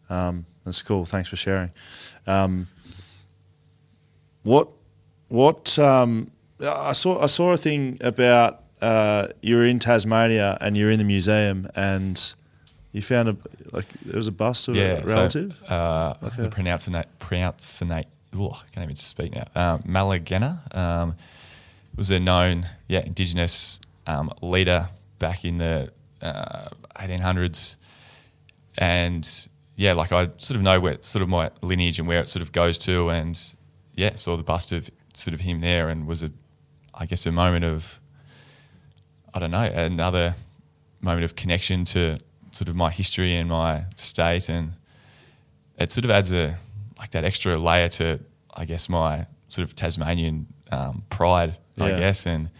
[0.09, 1.05] Um, that's cool.
[1.05, 1.71] Thanks for sharing.
[2.27, 2.69] Um,
[4.43, 4.69] what,
[5.29, 5.79] what?
[5.79, 10.91] Um, I saw I saw a thing about uh, you were in Tasmania and you're
[10.91, 12.33] in the museum and
[12.93, 13.37] you found a
[13.73, 15.57] like there was a bust of a relative.
[15.69, 16.15] So, uh.
[16.37, 19.47] The pronouncinate, pronouncinate, ugh, I can't even speak now.
[19.55, 21.17] Um, Mannalargenna um,
[21.97, 24.89] was a known, yeah, Indigenous um, leader
[25.19, 25.93] back in the
[26.23, 27.77] uh, 1800s,
[28.77, 29.49] and
[29.79, 32.43] yeah, like I sort of know where sort of my lineage and where it sort
[32.43, 33.41] of goes to, and
[33.95, 36.33] yeah, saw the bust of sort of him there, and was a,
[36.93, 38.01] I guess, a moment of,
[39.33, 40.35] I don't know, another
[41.01, 42.17] moment of connection to
[42.51, 44.73] sort of my history and my state, and
[45.79, 46.57] it sort of adds a
[46.99, 48.19] like that extra layer to,
[48.53, 52.51] I guess, my sort of Tasmanian um, pride, I guess, and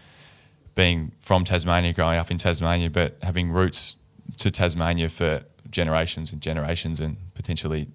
[0.73, 3.97] being from Tasmania, growing up in Tasmania, but having roots
[4.37, 7.87] to Tasmania for generations and generations, and potentially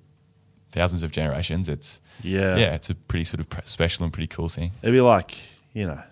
[0.72, 1.68] thousands of generations.
[1.68, 2.57] It's Yeah.
[2.57, 4.72] yeah, it's a pretty sort of special and pretty cool thing.
[4.83, 5.37] It'd be like
[5.72, 6.03] you know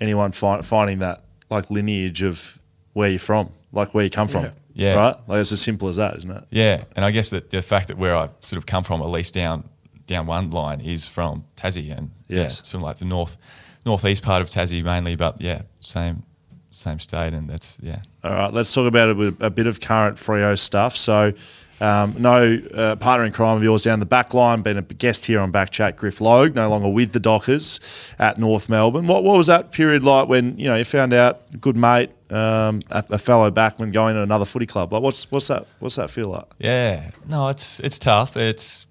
[0.00, 2.58] anyone find, finding that like lineage of
[2.92, 4.44] where you're from, like where you come from.
[4.44, 4.50] Yeah.
[4.76, 4.94] Yeah.
[4.94, 5.16] Right.
[5.28, 6.44] Like it's as simple as that, isn't it?
[6.50, 9.08] Yeah, and I guess that the fact that where I sort of come from, at
[9.08, 9.68] least down
[10.06, 12.38] down one line, is from Tassie, and Yes.
[12.38, 13.36] yeah, sort of like the north
[13.86, 16.24] northeast part of Tassie mainly, but yeah, same
[16.72, 18.00] same state, and that's yeah.
[18.24, 20.96] All right, let's talk about a bit, a bit of current Freo stuff.
[20.96, 21.34] So,
[21.82, 25.26] um, no uh, partner in crime of yours down the back line, been a guest
[25.26, 27.80] here on Backchat, Griff Logue, no longer with the Dockers
[28.18, 29.06] at North Melbourne.
[29.06, 32.12] What, what was that period like when you know you found out a good mate,
[32.30, 34.90] um, a, a fellow backman going to another footy club?
[34.90, 36.46] Like, what's what's that what's that feel like?
[36.58, 38.38] Yeah, no, it's it's tough.
[38.38, 38.86] It's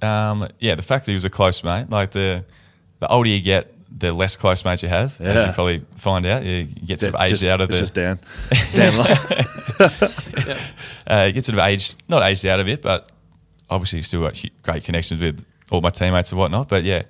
[0.00, 2.42] um, yeah, the fact that he was a close mate, like the
[3.00, 5.20] the older you get, the less close mates you have.
[5.20, 7.94] As you probably find out, you get sort of aged Just- out of the just
[7.94, 8.18] Dan.
[8.74, 8.92] Dan,
[11.06, 13.10] uh, you get sort of aged, not aged out of it, but
[13.68, 16.68] obviously you've still got great connections with all my teammates and whatnot.
[16.68, 17.02] But yeah,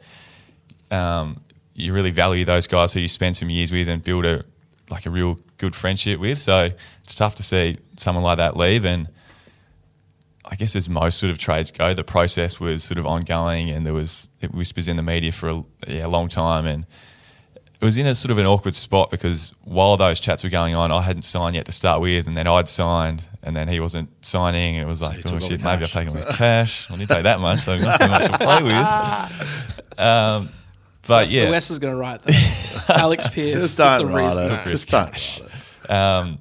[0.91, 1.41] um,
[1.75, 4.45] you really value those guys who you spend some years with and build a
[4.91, 6.39] like a real good friendship with.
[6.39, 6.71] So
[7.05, 8.85] it's tough to see someone like that leave.
[8.85, 9.09] And
[10.51, 13.87] I guess as most sort of trades go, the process was sort of ongoing, and
[13.87, 16.87] there was it whispers in the media for a, yeah, a long time, and
[17.81, 20.75] it was in a sort of an awkward spot because while those chats were going
[20.75, 23.79] on, I hadn't signed yet to start with, and then I'd signed, and then he
[23.79, 26.91] wasn't signing, and it was like, you oh shit, maybe I've taken all his cash.
[26.91, 29.77] I didn't take that much, so not so much to play with.
[30.01, 30.49] Um,
[31.07, 32.85] but That's yeah, The West is going to write that.
[32.89, 34.55] Alex Pearce just is the don't write reason.
[34.55, 34.67] it.
[34.67, 35.41] Just don't.
[35.91, 36.39] Um,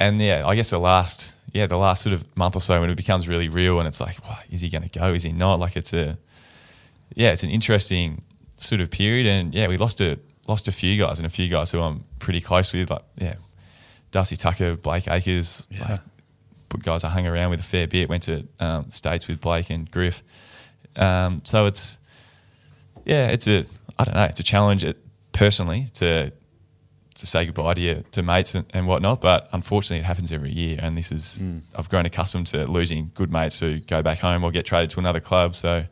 [0.00, 2.90] and yeah, I guess the last yeah the last sort of month or so when
[2.90, 5.12] it becomes really real and it's like, wow, is he going to go?
[5.14, 5.58] Is he not?
[5.60, 6.18] Like it's a
[7.14, 8.22] yeah, it's an interesting
[8.56, 9.26] sort of period.
[9.26, 12.04] And yeah, we lost a lost a few guys and a few guys who I'm
[12.18, 13.34] pretty close with, like yeah,
[14.10, 16.00] Darcy Tucker, Blake Akers, like
[16.82, 18.08] guys I hung around with a fair bit.
[18.08, 20.22] Went to um, states with Blake and Griff.
[20.96, 21.98] Um, so it's
[23.04, 23.64] yeah, it's a
[23.98, 24.98] I don't know, it's a challenge it,
[25.32, 26.32] personally to
[27.18, 29.20] to say goodbye to your to mates and, and whatnot.
[29.20, 31.42] But unfortunately, it happens every year, and this is
[31.76, 35.00] I've grown accustomed to losing good mates who go back home or get traded to
[35.00, 35.54] another club.
[35.56, 35.84] So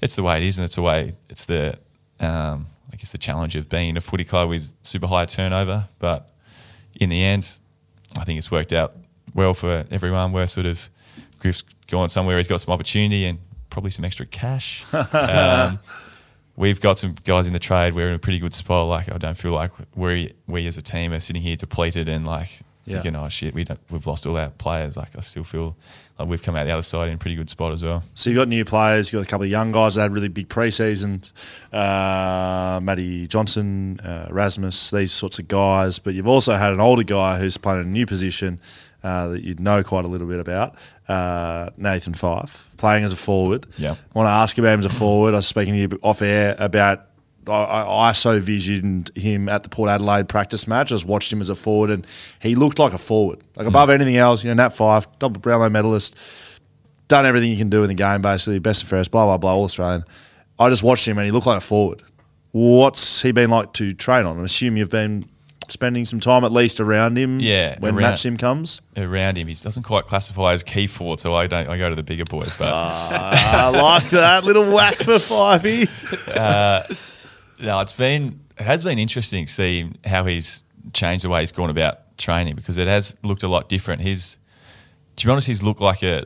[0.00, 1.78] it's the way it is, and it's the way it's the
[2.20, 5.88] um, I guess the challenge of being a footy club with super high turnover.
[5.98, 6.32] But
[6.98, 7.58] in the end,
[8.16, 8.94] I think it's worked out
[9.34, 10.32] well for everyone.
[10.32, 10.90] We're sort of
[11.38, 14.84] Griff's gone somewhere he's got some opportunity and probably some extra cash.
[14.92, 15.80] um,
[16.56, 17.94] we've got some guys in the trade.
[17.94, 18.88] We're in a pretty good spot.
[18.88, 22.26] Like I don't feel like we we as a team are sitting here depleted and
[22.26, 22.94] like Yeah.
[22.94, 24.96] thinking, oh shit, we don't, we've lost all our players.
[24.96, 25.76] Like I still feel
[26.18, 28.02] like we've come out the other side in a pretty good spot as well.
[28.14, 30.28] So you've got new players, you've got a couple of young guys that had really
[30.28, 31.32] big pre-seasons,
[31.72, 35.98] uh, Matty Johnson, uh, Rasmus, these sorts of guys.
[35.98, 38.60] But you've also had an older guy who's playing a new position
[39.02, 40.74] uh, that you'd know quite a little bit about,
[41.08, 43.66] uh, Nathan Fyfe, playing as a forward.
[43.78, 43.92] Yeah.
[43.92, 45.34] I want to ask about him as a forward.
[45.34, 47.06] I was speaking to you off air about
[47.46, 50.90] I, I ISO visioned him at the Port Adelaide practice match.
[50.90, 52.06] I just watched him as a forward, and
[52.40, 53.40] he looked like a forward.
[53.56, 53.68] Like hmm.
[53.68, 56.16] above anything else, you know, Nat Fyfe, double Brownlow medalist,
[57.08, 59.54] done everything you can do in the game, basically, best and fairest, blah, blah, blah,
[59.54, 60.04] all Australian.
[60.58, 62.02] I just watched him and he looked like a forward.
[62.52, 64.40] What's he been like to train on?
[64.40, 65.24] I assume you've been
[65.70, 68.80] spending some time at least around him Yeah, when around- match sim comes.
[68.96, 71.68] Around him, he doesn't quite classify as key forward, so I don't.
[71.68, 72.70] I go to the bigger boys, but.
[72.72, 75.88] Ah, I like that little whack for Fivey.
[76.36, 76.82] Uh,
[77.58, 81.70] no, it's been it has been interesting seeing how he's changed the way he's gone
[81.70, 84.02] about training because it has looked a lot different.
[84.02, 84.38] He's
[85.16, 86.24] to be honest, he's looked like a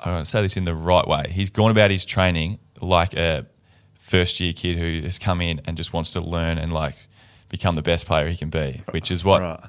[0.00, 1.24] I want to say this in the right way.
[1.30, 3.46] He's gone about his training like a
[3.98, 6.96] first year kid who has come in and just wants to learn and like
[7.48, 9.60] become the best player he can be, which is what Right.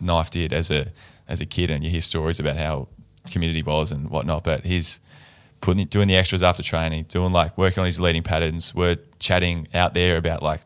[0.00, 0.92] Knife did as a
[1.26, 2.88] as a kid, and you hear stories about how
[3.30, 4.44] committed he was and whatnot.
[4.44, 5.00] But he's
[5.60, 8.74] putting doing the extras after training, doing like working on his leading patterns.
[8.74, 10.60] We're chatting out there about like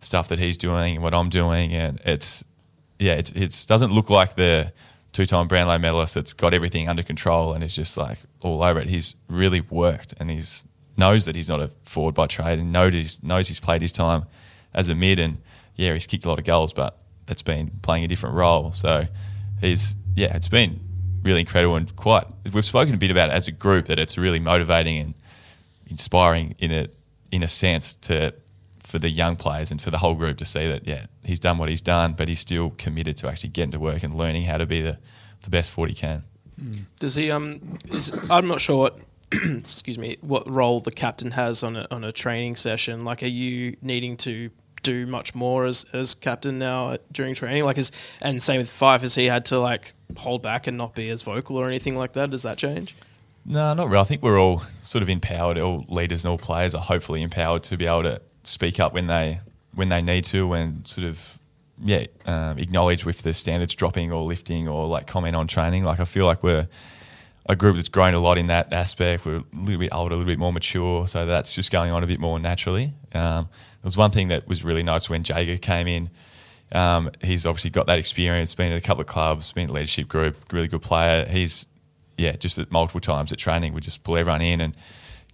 [0.00, 2.44] stuff that he's doing and what I'm doing, and it's
[2.98, 4.72] yeah, it's it doesn't look like the
[5.12, 8.88] two-time Brownlow medalist that's got everything under control and is just like all over it.
[8.88, 10.64] He's really worked and he's
[10.96, 13.92] knows that he's not a forward by trade and knows he's, knows he's played his
[13.92, 14.24] time
[14.72, 15.38] as a mid and
[15.76, 18.72] yeah, he's kicked a lot of goals, but that's been playing a different role.
[18.72, 19.06] So
[19.60, 20.80] he's yeah, it's been
[21.22, 22.26] really incredible and quite.
[22.52, 25.14] We've spoken a bit about it as a group that it's really motivating and
[25.86, 26.88] inspiring in a
[27.32, 28.34] in a sense to
[28.80, 31.58] for the young players and for the whole group to see that yeah he's done
[31.58, 34.58] what he's done, but he's still committed to actually getting to work and learning how
[34.58, 34.98] to be the
[35.42, 36.24] the best he can.
[36.98, 37.30] Does he?
[37.30, 38.98] Um, is I'm not sure what.
[39.32, 40.16] excuse me.
[40.20, 43.04] What role the captain has on a on a training session?
[43.04, 44.50] Like, are you needing to
[44.84, 47.64] do much more as as captain now during training?
[47.64, 47.90] Like, is
[48.22, 49.00] and same with Fyfe.
[49.00, 52.12] Has he had to like hold back and not be as vocal or anything like
[52.12, 52.30] that?
[52.30, 52.94] Does that change?
[53.44, 53.98] No, not really.
[53.98, 55.58] I think we're all sort of empowered.
[55.58, 59.08] All leaders and all players are hopefully empowered to be able to speak up when
[59.08, 59.40] they
[59.74, 61.38] when they need to, and sort of
[61.82, 65.84] yeah um, acknowledge with the standards dropping or lifting or like comment on training.
[65.84, 66.68] Like I feel like we're
[67.46, 69.26] a group that's grown a lot in that aspect.
[69.26, 72.02] We're a little bit older, a little bit more mature, so that's just going on
[72.02, 72.94] a bit more naturally.
[73.12, 73.48] Um,
[73.84, 76.10] was one thing that was really nice when Jaeger came in.
[76.72, 79.72] Um, he's obviously got that experience, been at a couple of clubs, been in a
[79.74, 81.26] leadership group, really good player.
[81.26, 81.66] He's
[82.16, 84.76] yeah, just at multiple times at training, we just pull everyone in and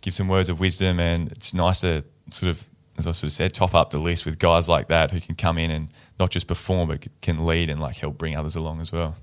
[0.01, 0.98] give some words of wisdom.
[0.98, 2.66] And it's nice to sort of,
[2.98, 5.34] as I sort of said, top up the list with guys like that who can
[5.34, 5.88] come in and
[6.18, 9.16] not just perform, but can lead and like help bring others along as well.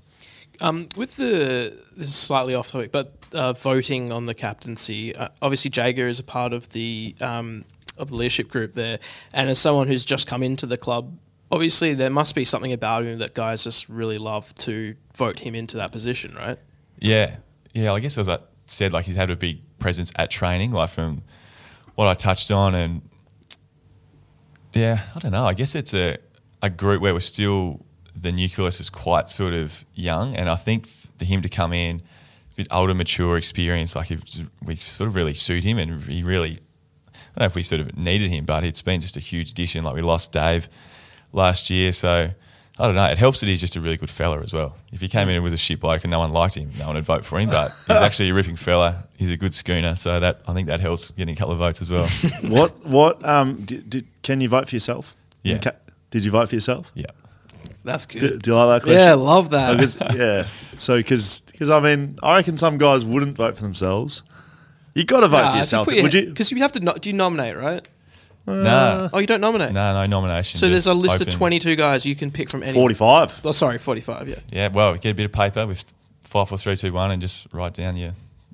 [0.60, 5.28] Um, with the this is slightly off topic, but uh, voting on the captaincy, uh,
[5.40, 7.64] obviously Jaeger is a part of the um,
[7.98, 8.98] of the leadership group there,
[9.32, 11.18] and as someone who's just come into the club,
[11.50, 15.54] obviously there must be something about him that guys just really love to vote him
[15.54, 16.58] into that position, right?
[16.98, 17.36] Yeah,
[17.72, 17.92] yeah.
[17.92, 21.22] I guess as I said, like he's had a big presence at training, like from
[21.94, 23.02] what I touched on, and
[24.74, 25.46] yeah, I don't know.
[25.46, 26.18] I guess it's a
[26.62, 27.84] a group where we're still
[28.20, 32.02] the nucleus is quite sort of young, and I think for him to come in,
[32.52, 34.10] a bit older, mature, experience, like
[34.64, 36.56] we sort of really suit him, and he really.
[37.36, 39.50] I don't know if we sort of needed him, but it's been just a huge
[39.52, 39.84] addition.
[39.84, 40.68] Like we lost Dave
[41.32, 42.30] last year, so
[42.80, 43.04] I don't know.
[43.04, 44.76] It helps that he's just a really good fella as well.
[44.92, 46.86] If he came in and was a shit bloke and no one liked him, no
[46.86, 47.50] one would vote for him.
[47.50, 49.04] But he's actually a ripping fella.
[49.16, 51.82] He's a good schooner, so that I think that helps getting a couple of votes
[51.82, 52.06] as well.
[52.50, 52.84] what?
[52.86, 53.24] What?
[53.24, 55.16] Um, did, did, can you vote for yourself?
[55.42, 55.58] Yeah.
[55.58, 55.72] Ca-
[56.10, 56.90] Did you vote for yourself?
[56.94, 57.06] yeah.
[57.84, 58.20] That's good.
[58.20, 59.00] Do, do you like that question?
[59.00, 59.70] yeah, love that.
[59.70, 60.46] I guess- yeah.
[60.76, 64.22] So, because I mean, I reckon some guys wouldn't vote for themselves.
[64.98, 65.86] You got to vote for yourself.
[65.86, 66.26] Would you?
[66.26, 66.80] Because you have to.
[66.80, 67.86] No, do you nominate, right?
[68.46, 69.72] no, Oh, you don't nominate.
[69.72, 70.58] no, no nomination.
[70.58, 71.28] So there's a just list open.
[71.28, 72.72] of 22 guys you can pick from any.
[72.72, 73.40] Forty-five.
[73.44, 74.28] Oh, sorry, 45.
[74.28, 74.34] Yeah.
[74.50, 75.84] Yeah, well, get a bit of paper with
[76.22, 78.12] five, four, three, two, one, and just write down your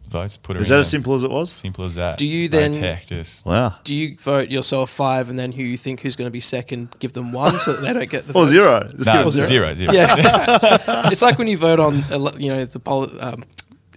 [0.09, 0.37] votes.
[0.37, 0.63] Put it.
[0.63, 0.81] Is in that there.
[0.81, 1.53] as simple as it was?
[1.53, 2.19] Simple as that.
[2.19, 3.77] Do you No then- tech, just Wow.
[3.85, 6.89] Do you vote yourself five, and then who you think who's going to be second,
[6.99, 8.51] give them one, so that they don't get the Or votes?
[8.51, 8.81] zero.
[8.97, 9.47] Just no, give it zero.
[9.47, 9.93] zero, zero.
[9.93, 13.45] Yeah, it's like when you vote on, ele- you know, the poll, um,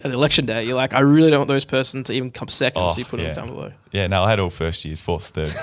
[0.04, 0.64] at election day.
[0.64, 3.06] You're like, I really don't want those person to even come second, Oh, so you
[3.06, 3.34] put yeah.
[3.34, 3.72] them down below.
[3.92, 5.48] Yeah, no, I had all first years, fourth, third.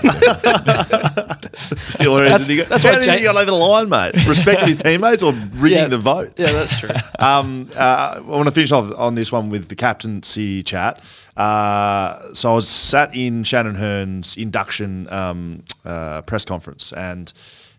[1.05, 3.89] the only reason he got, that's how why did Jay- he get over the line,
[3.89, 4.15] mate?
[4.27, 5.87] Respect of his teammates or rigging Yeah.
[5.89, 6.43] the votes?
[6.43, 6.91] Yeah, that's true.
[7.19, 11.01] Um, uh, I want to finish off on this one with the captaincy chat.
[11.37, 17.33] Uh, so I was sat in Shannon Hurn's induction um, uh, press conference, and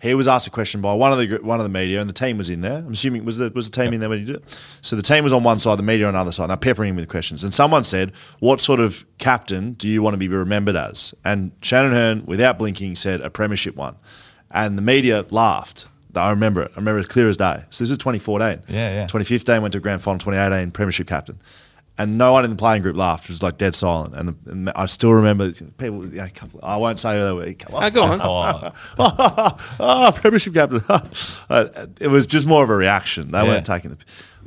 [0.05, 2.13] he was asked a question by one of the one of the media, and the
[2.13, 2.77] team was in there.
[2.77, 4.59] I'm assuming was the was the team in there when he did it.
[4.81, 6.43] So the team was on one side, the media on the other side.
[6.43, 10.01] And they're peppering him with questions, and someone said, "What sort of captain do you
[10.01, 13.95] want to be remembered as?" And Shannon Hurn, without blinking, said, "A premiership one,"
[14.51, 15.87] and the media laughed.
[16.15, 16.71] I remember it.
[16.75, 17.63] I remember it clear as day.
[17.71, 18.61] So this is 2014.
[18.69, 19.07] Yeah, yeah.
[19.07, 20.19] 2015 went to grand final.
[20.19, 21.39] 2018 premiership captain,
[21.97, 23.25] and no one in the playing group laughed.
[23.25, 24.15] It was like dead silent.
[24.15, 26.05] And, the, and I still remember people.
[26.05, 27.53] You know, a couple, I won't say who they were.
[27.53, 27.83] Come on.
[27.83, 28.21] Ah, go on.
[28.99, 30.81] oh, oh, premiership captain.
[31.47, 33.29] Uh, it was just more of a reaction.
[33.31, 33.43] They Yeah.
[33.47, 33.97] weren't taking the.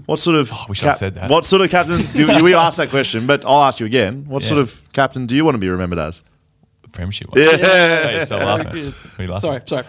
[0.06, 0.52] What sort of?
[0.52, 1.30] I wish I'd said that.
[1.30, 2.02] What sort of captain?
[2.12, 4.24] Do, we asked that question, but I'll ask you again.
[4.26, 4.48] What Yeah.
[4.48, 6.22] sort of captain do you want to be remembered as?
[6.92, 7.40] Premiership one.
[7.40, 7.56] Yeah.
[7.56, 8.92] Hey, you're still laughing.
[9.18, 9.40] We laugh.
[9.40, 9.84] Sorry, sorry.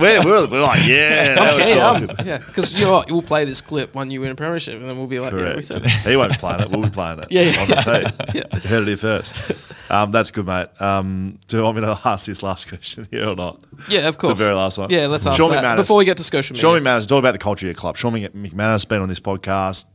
[0.00, 1.36] we're, we're, we're like, yeah.
[1.54, 4.34] Okay, um, yeah, because you know what, we'll play this clip when you win a
[4.34, 5.64] premiership, and then we'll be like, yeah, we Correct.
[5.64, 5.90] said it.
[5.90, 6.70] he won't be playing it.
[6.70, 7.28] We'll be playing it.
[7.30, 7.60] Yeah, yeah.
[7.60, 8.14] On the tape.
[8.34, 8.44] Yeah.
[8.52, 9.90] You heard it here first.
[9.90, 10.68] Um, that's good, mate.
[10.80, 13.60] Um, do you want me to ask this last question here or not?
[13.88, 14.36] Yeah, of course.
[14.36, 14.90] The very last one.
[14.90, 15.76] Yeah, let's ask Sean that McManus.
[15.76, 16.54] before we get to Scotia.
[16.54, 17.96] Sean McManus, talk about the culture of your club.
[17.96, 19.86] Sean McManus has been on this podcast.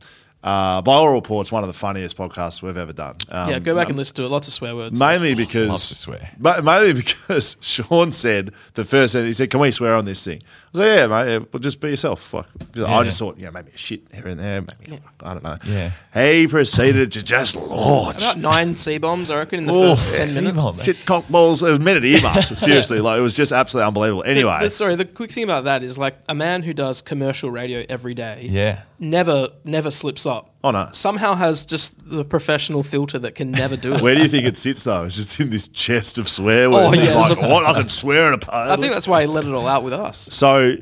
[0.44, 3.16] Uh, by all reports, one of the funniest podcasts we've ever done.
[3.30, 4.28] Um, Yeah, go back and listen to it.
[4.28, 5.00] Lots of swear words.
[5.00, 6.30] Mainly because Loves to swear.
[6.38, 10.22] Ma- mainly because Sean said the first sentence, he said, "Can we swear on this
[10.22, 11.32] thing?" I was like, "Yeah, mate.
[11.32, 12.44] Yeah, well, just be yourself." Like,
[12.76, 15.56] I just thought, you know, maybe a shit here and there, maybe I don't know.
[15.64, 15.90] Yeah.
[16.12, 18.18] He proceeded to just launch.
[18.18, 20.58] About nine C bombs, I reckon, in the Oh, first ten minutes.
[20.62, 20.82] C-bomb.
[20.82, 21.62] Shit, cock balls.
[21.62, 22.48] It was meant at earmuffs.
[22.60, 24.24] Seriously, like it was just absolutely unbelievable.
[24.24, 27.50] Anyway, The- sorry, the quick thing about that is like a man who does commercial
[27.50, 28.82] radio every day Yeah.
[28.98, 30.33] never never slips up.
[30.62, 30.88] Oh, no.
[30.92, 34.00] Somehow has just the professional filter that can never do it.
[34.00, 35.04] where do you think it sits though?
[35.04, 36.96] It's just in this chest of swear words.
[36.96, 37.64] Oh, yeah, like, a- what?
[37.64, 38.54] I can swear in a pub.
[38.70, 40.28] I think that's why he let it all out with us.
[40.32, 40.76] So,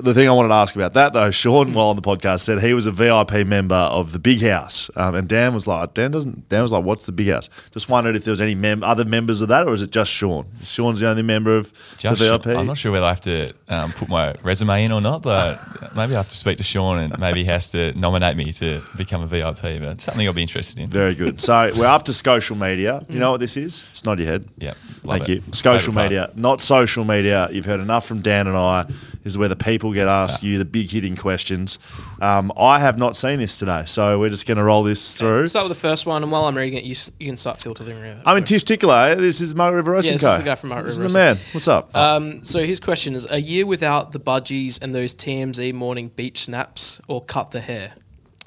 [0.00, 2.60] the thing I wanted to ask about that though, Sean, while on the podcast, said
[2.60, 6.12] he was a VIP member of the Big House, um, and Dan was like, Dan
[6.12, 6.48] doesn't.
[6.48, 9.04] Dan was like, "What's the Big House?" Just wondered if there was any mem- other
[9.04, 10.46] members of that, or is it just Sean?
[10.62, 12.46] Sean's the only member of Just, the VIP.
[12.56, 15.58] I'm not sure whether I have to um, put my resume in or not, but
[15.96, 18.80] maybe I have to speak to Sean and maybe he has to nominate me to
[18.96, 19.80] become a VIP.
[19.80, 20.90] But something I'll be interested in.
[20.90, 21.40] Very good.
[21.40, 23.04] So we're up to social media.
[23.08, 23.84] You know what this is?
[23.90, 24.48] It's nod your head.
[24.60, 24.76] Love
[25.18, 25.44] Thank it.
[25.46, 25.52] you.
[25.52, 27.48] Social media, not social media.
[27.50, 28.86] You've heard enough from Dan and I.
[29.22, 31.78] This is where the people get asked you the big hitting questions.
[32.20, 35.46] Um, I have not seen this today, so we're just going to roll this through.
[35.48, 37.60] Start with the first one, and while I'm reading it, you, s- you can start
[37.60, 38.18] filtering it.
[38.26, 39.14] I'm in Tish Tickler.
[39.14, 40.32] This is Mark River Racing Yeah, this Co.
[40.32, 41.36] is the guy from Mark This River is the Racing.
[41.42, 41.46] man.
[41.54, 41.96] What's up?
[41.96, 46.44] Um, so his question is: A year without the budgies and those TMZ morning beach
[46.44, 47.92] snaps, or cut the hair?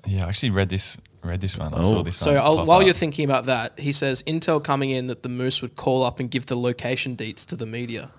[0.06, 0.98] Yeah, I actually read this.
[1.24, 1.74] Read this one.
[1.74, 1.82] I Oh.
[1.82, 2.38] saw this So one.
[2.42, 2.86] I'll, pop while up.
[2.86, 6.20] you're thinking about that, he says Intel coming in that the Moose would call up
[6.20, 8.12] and give the location deets to the media.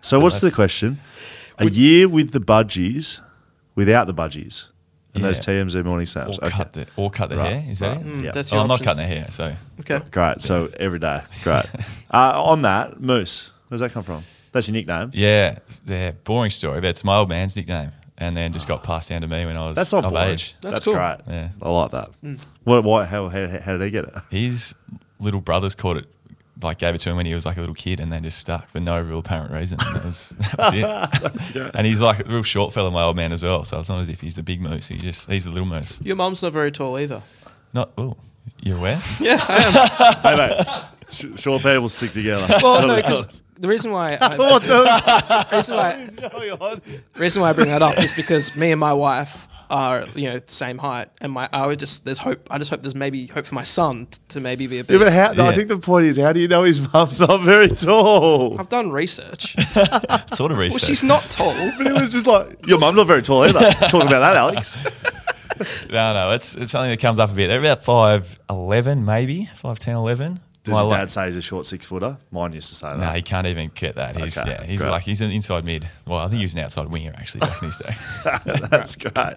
[0.00, 0.98] so what's the question?
[1.58, 3.20] A year with the budgies,
[3.74, 4.64] without the budgies,
[5.14, 5.54] and those Yeah.
[5.62, 6.38] TMZ morning snaps.
[6.42, 7.70] or cut the or cut the Right, hair.
[7.70, 8.00] Is that right.
[8.00, 8.06] it?
[8.06, 8.30] Mm, Yeah.
[8.32, 9.26] That's Oh, I'm not cutting the hair.
[9.30, 10.00] So Okay.
[10.10, 10.42] Great.
[10.42, 11.20] So every day.
[11.42, 11.64] Great.
[12.10, 13.50] uh, on that, Moose.
[13.68, 14.22] Where's that come from?
[14.52, 15.10] That's your nickname.
[15.14, 16.12] yeah, yeah.
[16.24, 19.26] Boring story, but it's my old man's nickname, and then just got passed down to
[19.28, 20.28] me when I was That's not of boring.
[20.30, 20.54] age.
[20.62, 20.94] That's cool.
[20.94, 21.16] great.
[21.28, 21.48] Yeah.
[21.60, 22.08] I like that.
[22.64, 22.84] What?
[22.84, 23.04] Why?
[23.04, 23.48] How, how?
[23.48, 24.14] How did he get it?
[24.30, 24.74] His
[25.20, 26.06] little brothers caught it,
[26.62, 28.38] like gave it to him when he was like a little kid, and then just
[28.38, 29.78] stuck for no real apparent reason.
[29.78, 31.70] That was, that was it.
[31.74, 33.64] And he's like a real short fella, my old man as well.
[33.64, 34.86] So it's not as if he's the big moose.
[34.88, 36.00] He just he's the little moose.
[36.02, 37.22] Your mum's not very tall either.
[37.72, 38.16] Not oh,
[38.62, 39.00] you're aware?
[39.20, 40.22] Yeah, I am.
[40.22, 40.66] hey mate,
[41.08, 42.46] sh- short people stick together.
[42.62, 45.46] well, no, 'cause the reason why I, oh, what the?
[45.56, 46.82] reason why going on?
[47.16, 50.40] reason why I bring that up is because me and my wife are you know
[50.46, 52.46] same height, and my I would just there's hope.
[52.50, 54.94] I just hope there's maybe hope for my son t- to maybe be a bit.
[54.94, 57.20] Yeah, but how, no, I think the point is, how do you know his mum's
[57.20, 58.58] not very tall?
[58.60, 59.54] I've done research.
[60.34, 60.72] sort of research.
[60.72, 61.54] well, she's not tall.
[61.78, 63.58] But it was just like, your mum's not very tall either.
[63.88, 64.76] Talking about that, Alex.
[65.90, 67.48] no, no, it's it's something that comes up a bit.
[67.48, 70.40] They're about five eleven, maybe five ten, eleven.
[70.66, 72.18] Does My your li- dad say he's a short six footer?
[72.32, 72.98] Mine used to say that.
[72.98, 74.16] No, he can't even get that.
[74.20, 74.90] He's Okay, yeah, he's great.
[74.90, 75.88] like he's an inside mid.
[76.06, 78.62] Well, I think he was an outside winger actually back in his day.
[78.70, 79.36] that's great.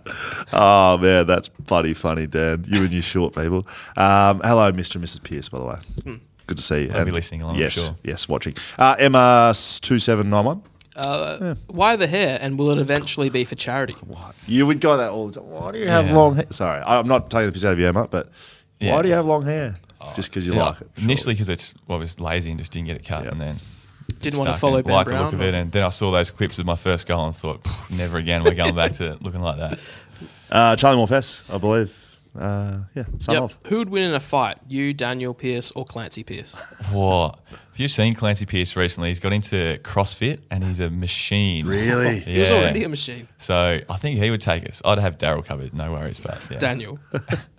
[0.51, 2.65] Oh man, that's bloody funny, Dan.
[2.67, 3.67] You and your short people.
[3.95, 4.95] Um, hello, Mr.
[4.95, 5.23] and Mrs.
[5.23, 6.19] Pearce, by the way.
[6.47, 6.87] Good to see you.
[6.87, 7.95] They'll be listening along, I'm Yes, sure.
[8.03, 8.55] yes, watching.
[8.77, 10.63] Uh, Emma two seven nine one.
[10.95, 13.93] Uh, Why the hair, and will it eventually be for charity?
[14.05, 14.35] What?
[14.47, 15.49] You would go that all the time.
[15.49, 16.15] Why do you have Yeah.
[16.15, 16.45] long hair?
[16.49, 18.25] Sorry, I- I'm not taking the piss out of you, Emma, but
[18.79, 19.01] why Yeah.
[19.03, 19.75] do you have long hair?
[20.15, 20.87] Just because you Yeah, like it.
[20.95, 21.03] surely.
[21.05, 23.31] Initially, because it's well, I was lazy and just didn't get it cut, Yeah.
[23.31, 23.55] and then
[24.21, 25.19] Didn't want to follow and Ben liked Brown.
[25.19, 27.35] the look of it, and then I saw those clips of my first goal and
[27.35, 28.43] thought, never again.
[28.43, 29.79] We're going back to looking like that.
[30.49, 32.08] Uh, Charlie Morfess, I believe.
[32.39, 33.43] Uh, yeah, son Yep.
[33.43, 33.57] of.
[33.67, 34.57] Who would win in a fight?
[34.67, 36.55] You, Daniel Pearce, or Clancy Pearce?
[36.91, 37.35] Whoa.
[37.49, 39.09] Have you seen Clancy Pearce recently?
[39.09, 41.65] He's got into CrossFit and he's a machine.
[41.65, 42.15] Really?
[42.17, 42.19] Yeah.
[42.21, 43.27] He was already a machine.
[43.37, 44.81] So I think he would take us.
[44.83, 46.19] I'd have Daryl covered, no worries.
[46.19, 46.57] But yeah.
[46.57, 46.99] Daniel.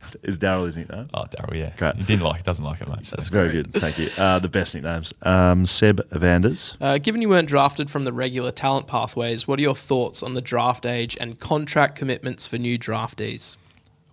[0.23, 1.09] Is Daryl his nickname?
[1.15, 1.73] Oh, Daryl, yeah.
[1.77, 1.97] Great.
[1.97, 3.07] He didn't like, it, doesn't like it much.
[3.07, 3.17] so.
[3.17, 3.73] That's very good.
[3.73, 4.09] Thank you.
[4.19, 5.13] Uh, the best nicknames.
[5.23, 6.77] Um, Seb Vanders.
[6.81, 10.35] Uh, given you weren't drafted from the regular talent pathways, what are your thoughts on
[10.35, 13.57] the draft age and contract commitments for new draftees?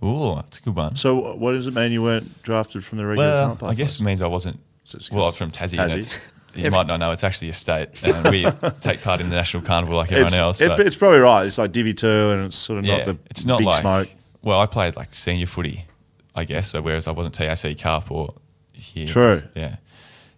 [0.03, 0.95] Ooh, that's a good one.
[0.95, 3.99] So, what does it mean you weren't drafted from the regular Well, talent I guess
[3.99, 4.59] it means I wasn't.
[4.83, 5.77] So Well, I was from Tassie.
[5.77, 6.27] Tassie.
[6.55, 8.47] You might not know it's actually a state, and we
[8.81, 10.59] take part in the national carnival like everyone it's, else.
[10.61, 11.45] it- it's probably right.
[11.45, 13.81] It's like Divi 2 and it's sort of yeah, not the it's not big like.
[13.81, 14.07] smoke.
[14.41, 15.85] Well, I played like senior footy,
[16.33, 16.69] I guess.
[16.71, 18.33] So whereas I wasn't TAC Cup or
[18.73, 19.05] here.
[19.05, 19.43] True.
[19.53, 19.75] Yeah.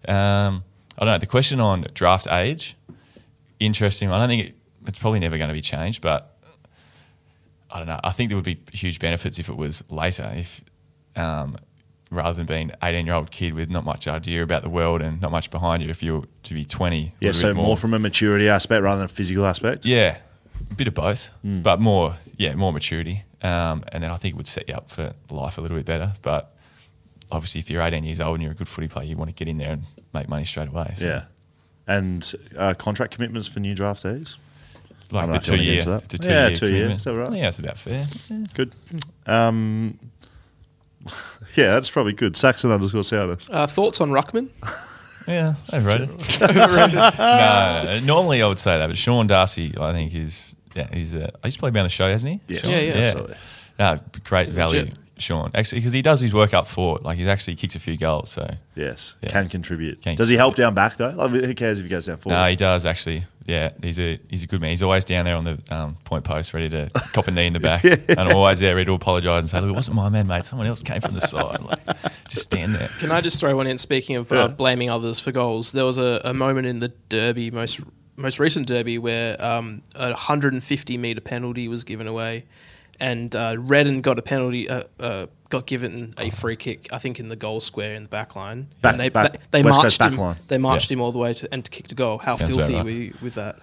[0.09, 0.65] Um,
[0.97, 1.17] I don't know.
[1.19, 2.75] The question on draft age,
[3.59, 4.11] interesting.
[4.11, 4.55] I don't think it,
[4.87, 6.35] it's probably never going to be changed, but
[7.71, 7.99] I don't know.
[8.03, 10.31] I think there would be huge benefits if it was later.
[10.35, 10.61] If
[11.15, 11.57] um,
[12.11, 15.01] rather than being an 18 year old kid with not much idea about the world
[15.01, 17.13] and not much behind you, if you were to be 20.
[17.19, 17.77] Yeah, so bit more.
[17.77, 19.85] from a maturity aspect rather than a physical aspect.
[19.85, 20.17] yeah,
[20.71, 21.61] a bit of both, Hmm.
[21.61, 23.23] but more, yeah, more maturity.
[23.41, 25.85] Um, and then I think it would set you up for life a little bit
[25.85, 26.13] better.
[26.21, 26.53] But
[27.31, 29.33] obviously, if you're 18 years old and you're a good footy player, you want to
[29.35, 30.93] get in there and make money straight away.
[30.95, 31.23] So, Yeah.
[31.87, 34.35] And uh, contract commitments for new draftees?
[35.11, 36.09] I like don't know the two wanna year, into that.
[36.09, 36.89] the two Yeah, year, two year.
[36.91, 37.33] Is that right?
[37.33, 38.07] Yeah, that's about fair.
[38.29, 38.43] Yeah.
[38.53, 38.73] Good.
[39.25, 39.99] Um,
[41.55, 42.35] yeah, that's probably good.
[42.37, 43.49] Saxon underscore sourness.
[43.51, 44.49] Uh, thoughts on Ruckman?
[45.27, 46.09] Yeah, overrated.
[46.41, 47.99] no, no, no.
[48.03, 51.13] normally I would say that, but Sean Darcy, I think is yeah, he's.
[51.15, 52.53] Uh, I used to play him on the show, hasn't he?
[52.55, 52.61] Yes.
[52.63, 52.71] Sean?
[52.71, 52.93] Yeah, yeah.
[53.03, 53.35] Absolutely.
[53.77, 54.97] No, great value, legit.
[55.21, 55.51] Sean.
[55.53, 57.03] Actually, because he does his work up forward.
[57.03, 58.29] Like he actually kicks a few goals.
[58.31, 59.15] So Yes.
[59.21, 59.29] Yeah.
[59.29, 60.01] Can contribute.
[60.01, 61.09] Can Does he help down back, though?
[61.09, 62.37] Like, who cares if he goes down forward?
[62.37, 63.25] no, he does actually.
[63.45, 64.69] Yeah, he's a he's a good man.
[64.69, 67.53] He's always down there on the um, point post, ready to cop a knee in
[67.53, 70.07] the back, and I'm always there ready to apologise and say, "Look, it wasn't my
[70.09, 70.45] man, mate.
[70.45, 71.79] Someone else came from the side." Like,
[72.27, 72.87] just stand there.
[72.99, 73.79] Can I just throw one in?
[73.79, 77.49] Speaking of uh, blaming others for goals, there was a, a moment in the derby,
[77.49, 77.79] most
[78.17, 82.45] most recent derby, where um, a 150 meter penalty was given away,
[82.99, 86.87] and uh, Redden got a penalty, uh, uh, got given a free kick.
[86.91, 88.67] I think in the goal square in the back line.
[88.81, 90.09] Back- and they, back- they, they marched Coast him.
[90.11, 90.35] back line.
[90.47, 90.95] They marched Yeah.
[90.95, 92.17] him all the way to and kicked a goal.
[92.19, 92.83] How Sounds filthy right.
[92.85, 93.57] were you with that?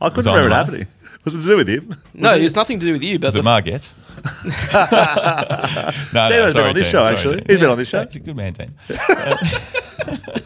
[0.00, 0.86] I couldn't it remember it the happening.
[1.24, 1.94] Was it to do with him?
[2.14, 3.18] No, it has nothing to do with you.
[3.18, 3.94] But Was it the- Margets?
[4.74, 4.80] no,
[6.12, 6.92] Dano's been sorry, on this team.
[6.92, 7.36] show, Sorry, actually.
[7.36, 7.44] team.
[7.48, 8.04] He's been on this show.
[8.04, 8.74] He's a good man, team.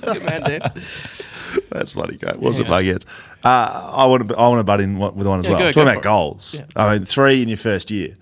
[0.02, 0.60] Good man, Dan.
[1.70, 2.38] That's bloody great.
[2.38, 2.72] Was it Yeah.
[2.72, 3.04] Buggets?
[3.44, 4.36] Uh, I want to.
[4.36, 5.60] I want to butt in with one as Yeah, well.
[5.60, 6.54] go- Talking go about goals.
[6.54, 6.64] Yeah.
[6.76, 8.14] I mean, three in your first year.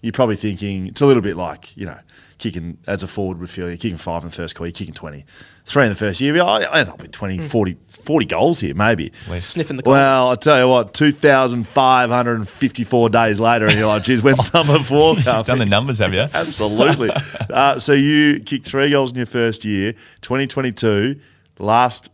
[0.00, 1.98] You're probably thinking it's a little bit like you know
[2.38, 3.66] kicking as a forward would feel.
[3.68, 4.68] You're kicking five in the first quarter.
[4.68, 5.24] You're kicking twenty.
[5.64, 6.34] Three in the first year.
[6.40, 9.12] I I end up with 20, 40, 40 goals here, maybe.
[9.28, 9.82] We're Sniffing the.
[9.82, 9.92] cold.
[9.92, 13.86] Well, I tell you what, two thousand five hundred and fifty-four days later, and you're
[13.88, 16.20] like, "Geez, when's summer four You've done the numbers, have you?
[16.32, 17.10] Absolutely.
[17.50, 19.92] uh, so you kicked three goals in your first year,
[20.22, 21.20] 2022,
[21.58, 22.10] last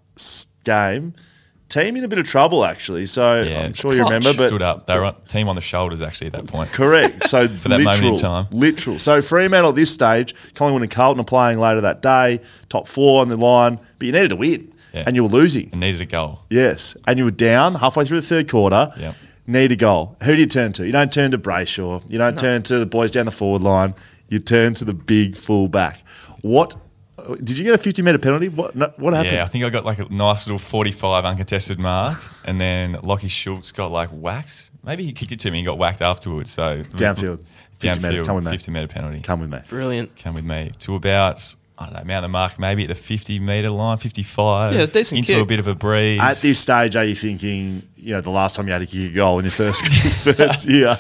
[0.65, 1.15] game.
[1.71, 3.07] Team in a bit of trouble, actually.
[3.07, 4.87] So Yeah, I'm it's sure you remember, but Stood up.
[4.87, 6.71] They were on, team on the shoulders actually at that point.
[6.71, 7.29] correct.
[7.29, 8.47] So For that literal, moment in time.
[8.53, 8.99] literal.
[9.01, 13.21] So Fremantle at this stage, Collingwood and Carlton are playing later that day, top four
[13.23, 15.05] on the line, but you needed to win, Yeah.
[15.07, 15.69] and you were losing.
[15.73, 16.41] And needed a goal.
[16.49, 18.93] Yes, and you were down halfway through the third quarter.
[18.97, 19.15] Yep.
[19.47, 20.17] Need a goal.
[20.23, 20.87] Who do you turn to?
[20.87, 22.03] You don't turn to Brayshaw.
[22.09, 23.95] You don't turn to the boys down the forward line.
[24.29, 26.03] You turn to the big full back.
[26.41, 26.77] What?
[27.43, 28.49] Did you get a 50 metre penalty?
[28.49, 29.35] What no, What happened?
[29.35, 33.31] Yeah, I think I got like a nice little 45 uncontested mark, and then Lachie
[33.31, 34.71] Schultz got like whacked.
[34.83, 36.51] Maybe he kicked it to me and got whacked afterwards.
[36.51, 37.45] So Downfield.
[37.79, 38.51] 50 metre, downfield, come with me.
[38.51, 39.21] 50 metre penalty.
[39.21, 39.59] Come with me.
[39.69, 40.17] Brilliant.
[40.17, 43.41] Come with me to about I don't know, mount the mark maybe at the 50
[43.41, 44.75] metre line, 55.
[44.75, 45.43] Yeah, it's decent into kick.
[45.43, 46.21] a bit of a breeze.
[46.23, 49.11] At this stage, are you thinking, you know, the last time you had to kick
[49.11, 49.85] a goal in your first
[50.37, 50.91] first year?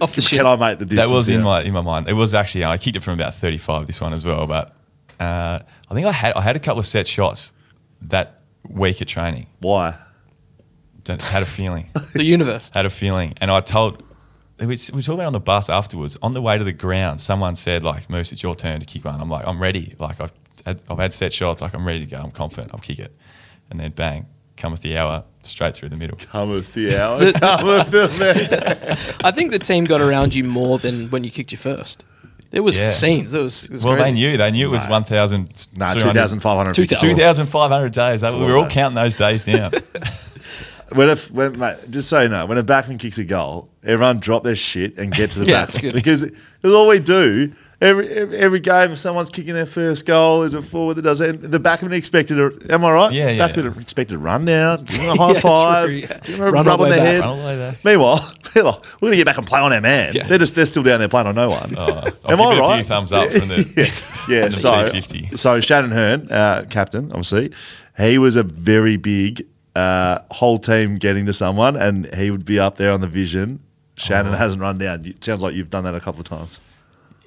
[0.00, 0.38] Off the ship.
[0.38, 1.10] Can I make the distance?
[1.10, 2.08] that was in my in my mind.
[2.08, 4.75] It was actually I kicked it from about 35 this one as well, but
[5.20, 5.58] uh,
[5.90, 7.52] I think I had I had a couple of set shots
[8.02, 9.46] that week at training.
[9.60, 9.96] Why?
[11.04, 11.88] Don't- Had a feeling.
[12.14, 12.70] The universe.
[12.74, 14.02] had a feeling, and I told.
[14.58, 14.74] We we
[15.06, 16.16] were about it on the bus afterwards.
[16.22, 19.04] On the way to the ground, someone said like, "Moose, it's your turn to kick
[19.04, 20.32] one." I'm like, "I'm ready." Like I've
[20.64, 21.60] had, I've had set shots.
[21.60, 22.16] Like I'm ready to go.
[22.16, 22.70] I'm confident.
[22.72, 23.14] I'll kick it,
[23.70, 24.24] and then bang,
[24.56, 26.16] come with the hour straight through the middle.
[26.16, 27.32] Come with the hour.
[27.32, 31.52] Come with the I think the team got around you more than when you kicked
[31.52, 32.06] your first.
[32.52, 32.88] It was Yeah.
[32.88, 33.34] scenes.
[33.34, 34.10] It was, it was Well, crazy.
[34.10, 34.36] they knew.
[34.36, 34.90] They knew it was no.
[34.90, 35.66] 1,000.
[35.76, 36.74] No, 2,500.
[36.74, 38.20] 2,500 days.
[38.22, 38.72] They- we were all days.
[38.72, 39.72] counting those days down.
[40.94, 44.18] when a when mate, just so you know, when a backman kicks a goal, everyone
[44.20, 47.52] drop their shit and get to the Yeah, back because because all we do.
[47.78, 51.20] Every, every every game, if someone's kicking their first goal, there's a forward that does
[51.20, 51.42] it.
[51.42, 53.12] The backman expected a, am I right?
[53.12, 53.80] Yeah, yeah, Backman yeah.
[53.82, 56.20] expected a run down, give them a high Yeah, five, true, yeah.
[56.20, 57.20] give them a Run rub on their way head.
[57.20, 57.26] back.
[57.28, 57.84] Run all the way back.
[57.84, 60.14] Meanwhile, they're like, we're gonna get back and play on our man.
[60.14, 60.26] Yeah.
[60.26, 61.74] They're just they're still down there playing on no one.
[61.76, 61.98] Oh,
[62.30, 62.74] Am I it a right?
[62.76, 64.42] few thumbs up from the, yeah, yeah.
[64.44, 65.36] from the So, 350.
[65.36, 67.52] so Shannon Hurn, uh, captain, obviously,
[67.98, 72.58] he was a very big uh, whole team getting to someone, and he would be
[72.58, 73.60] up there on the vision.
[73.98, 74.36] Shannon Oh.
[74.38, 75.04] hasn't run down.
[75.04, 76.58] It sounds like you've done that a couple of times.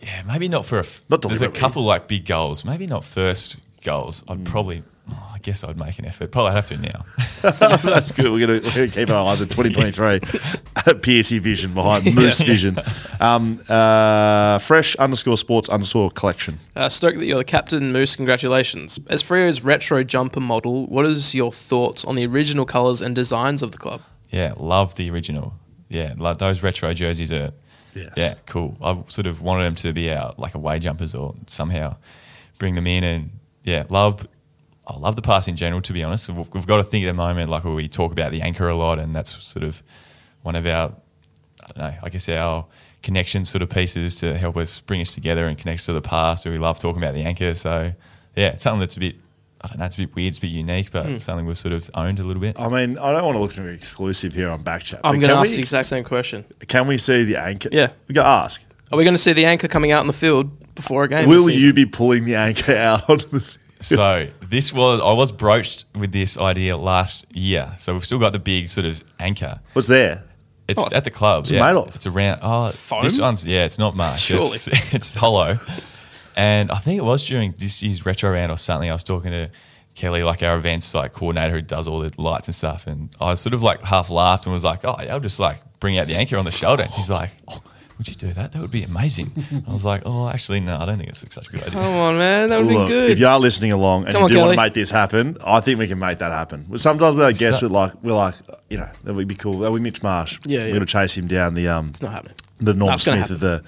[0.02, 0.82] Yeah, maybe not for a.
[0.82, 2.64] F- Not there's a couple like big goals.
[2.66, 4.24] Maybe not first goals.
[4.28, 4.84] I'd probably.
[5.12, 6.32] oh, I guess I'd make an effort.
[6.32, 7.04] Probably have to now.
[7.82, 8.32] That's good.
[8.32, 10.20] We're gonna, we're gonna keep our eyes on 2023.
[11.00, 12.78] PSC vision behind Moose vision.
[13.20, 16.60] Um, uh, fresh underscore sports underscore collection.
[16.76, 18.16] Uh, stoked that you're the captain, Moose.
[18.16, 19.00] Congratulations.
[19.10, 23.62] As Freo's retro jumper model, what is your thoughts on the original colours and designs
[23.62, 24.02] of the club?
[24.30, 25.56] Yeah, love the original.
[25.90, 27.52] Yeah, like those retro jerseys are.
[27.96, 28.14] Yes.
[28.16, 28.78] Yeah, cool.
[28.82, 31.98] I've sort of wanted them to be out like away jumpers or somehow
[32.58, 33.32] bring them in and
[33.64, 34.28] yeah, love.
[34.88, 35.82] I love the pass in general.
[35.82, 38.32] To be honest, we've, we've got to think at the moment like we talk about
[38.32, 39.84] the anchor a lot, and that's sort of
[40.42, 40.94] one of our.
[41.62, 41.98] I don't know.
[42.02, 42.66] I guess our
[43.04, 46.02] connection sort of pieces to help us bring us together and connect us to the
[46.02, 46.46] past.
[46.46, 47.54] We love talking about the anchor.
[47.56, 47.94] So
[48.36, 49.16] yeah, something that's a bit.
[49.62, 49.86] I don't know.
[49.86, 50.30] It's a bit weird.
[50.30, 51.18] It's a bit unique, but Hmm.
[51.18, 52.60] something we've sort of owned a little bit.
[52.60, 55.02] I mean, I don't want to look too exclusive here on Backchat.
[55.04, 56.46] I'm going to can ask we- the exact same question.
[56.68, 57.70] Can we see the anchor?
[57.72, 57.90] Yeah.
[58.08, 58.64] we got to ask.
[58.92, 61.28] Are we going to see the anchor coming out in the field before a game?
[61.28, 65.32] Will this you be pulling the anchor out onto the so this was I was
[65.32, 67.76] broached with this idea last year.
[67.80, 69.62] So we've still got the big sort of anchor.
[69.72, 70.26] What's there?
[70.68, 71.40] It's Oh, at the club.
[71.42, 71.72] what's it yeah.
[71.74, 71.96] made of?
[71.96, 72.40] It's around.
[72.44, 73.04] Oh, Foam?
[73.04, 73.64] this one's yeah.
[73.64, 74.20] It's not much.
[74.22, 74.50] Surely.
[74.52, 75.58] It's, it's hollow.
[76.40, 78.90] And I think it was during this year's retro round or something.
[78.90, 79.50] I was talking to
[79.96, 83.34] Kelly, like our events like coordinator who does all the lights and stuff, and I
[83.34, 86.08] sort of like half laughed and was like, "Oh, yeah, I'll just like bring out
[86.08, 87.62] the anchor on the shoulder." And he's like, "Oh,
[87.98, 88.54] would you do that?
[88.54, 89.34] That would be amazing."
[89.68, 91.94] I was like, "Oh, actually, no, I don't think it's such a good idea." Come
[91.98, 92.48] on, man.
[92.50, 93.12] That would Look, be good.
[93.12, 95.36] if you are listening along and Come you on, do want to make this happen,
[95.44, 96.78] I think we can make that happen.
[96.78, 98.36] Sometimes with our guests, that- we're like, we're like,
[98.70, 99.60] you know, that would be cool.
[99.60, 100.40] That would be Mitch Marsh.
[100.46, 100.66] Yeah, yeah.
[100.68, 102.36] we're going to chase him down the um, it's not happening.
[102.62, 103.64] the Norm That's gonna Smith of the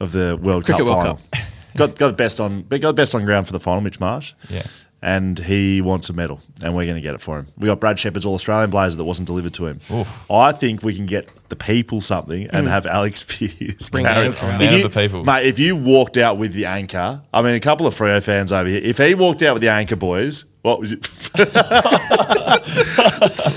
[0.00, 1.44] of the World Cricket Cup World final.
[1.76, 4.32] Got got the best on, got the best on ground for the final, Mitch Marsh.
[4.48, 4.62] Yeah.
[5.02, 7.46] And he wants a medal, and we're going to get it for him.
[7.58, 9.78] We got Brad Sheppard's All Australian blazer that wasn't delivered to him.
[9.92, 10.30] Oof.
[10.30, 12.70] I think we can get the people something and mm.
[12.70, 14.62] have Alex Pearce Bring carry it in.
[14.62, 15.22] If of you- the people.
[15.22, 15.46] mate.
[15.46, 18.66] If you walked out with the anchor, I mean, a couple of Freo fans over
[18.66, 18.80] here.
[18.82, 21.08] If he walked out with the anchor boys, what was it?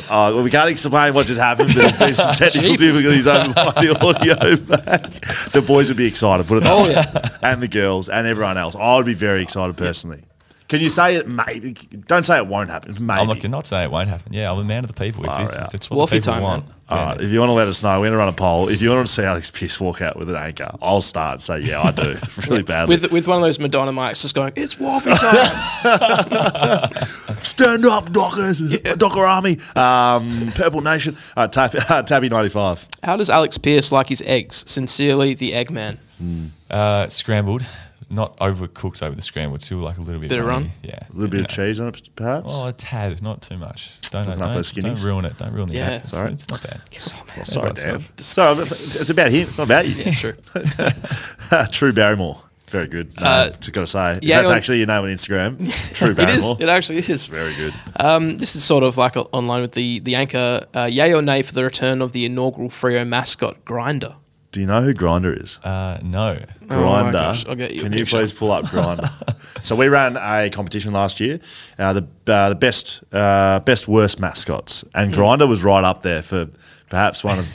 [0.09, 3.97] Oh, well, we can't explain what just happened, but there's some technical difficulties over the
[4.01, 5.03] audio back.
[5.51, 6.91] The boys would be excited, put it that Oh, way.
[6.91, 7.37] yeah.
[7.41, 8.75] And the girls and everyone else.
[8.75, 10.23] I would be very excited personally.
[10.67, 11.73] Can you say it maybe?
[12.07, 12.93] Don't say it won't happen.
[12.99, 13.21] Maybe.
[13.21, 14.33] I'm not, not saying it won't happen.
[14.33, 15.25] Yeah, I'm a man of the people.
[15.25, 15.71] If this is, out.
[15.71, 16.65] that's what the people time, want.
[16.65, 16.75] man.
[16.89, 18.69] All right, if you want to let us know, we're going to run a poll.
[18.69, 21.59] If you want to see Alex Pearce walk out with an anchor, I'll start say,
[21.59, 22.17] yeah, I do.
[22.47, 22.95] really badly.
[22.95, 26.93] With with one of those Madonna mics just going, it's Wolfie time.
[27.43, 28.59] Stand up, Dockers.
[28.97, 29.59] Docker Army.
[29.75, 31.17] Um, Purple Nation.
[31.35, 32.87] All right, tab, uh, Tabby 95.
[33.03, 34.63] How does Alex Pearce like his eggs?
[34.69, 35.97] Sincerely, the Eggman.
[36.69, 37.65] Uh, scrambled,
[38.09, 39.61] not overcooked over the scrambled.
[39.61, 40.29] Still like a little bit.
[40.29, 40.65] Bit of runny.
[40.67, 40.71] run?
[40.83, 40.99] Yeah.
[41.09, 42.53] A little bit of cheese on it, perhaps.
[42.55, 43.91] Oh, a tad, not too much.
[44.09, 45.37] Don't Looking up don't, those don't ruin it.
[45.37, 46.05] Don't ruin the Yeah, act.
[46.05, 46.31] It's, sorry.
[46.33, 46.81] it's not bad.
[47.45, 47.99] Sorry, That's Dan.
[47.99, 48.17] fine.
[48.17, 49.41] So it's about him.
[49.41, 49.93] It's not about you.
[49.93, 50.33] Yeah, true.
[51.71, 52.41] True Barrymore.
[52.67, 53.13] Very good.
[53.17, 54.19] Uh, just got to say.
[54.21, 55.57] Yeah, that's on- actually your name on Instagram.
[55.93, 56.43] True It is.
[56.43, 56.57] Barrymore.
[56.59, 57.27] It actually is.
[57.27, 57.73] Very good.
[57.97, 60.65] Um, this is sort of like a- online with the the anchor.
[60.75, 64.15] Uh, yay or nay for the return of the inaugural Freo mascot Grinder?
[64.57, 65.59] Do you know who Grinder is?
[65.63, 66.35] Uh, no.
[66.71, 67.11] Oh my Grinder.
[67.11, 69.07] gosh, I'll get you Can you please pull up Grinder?
[69.61, 71.39] so we ran a competition last year,
[71.77, 74.87] uh, the uh, the best uh, best worst mascots, Hmm.
[74.95, 76.47] and Grinder was right up there for
[76.89, 77.47] perhaps one of.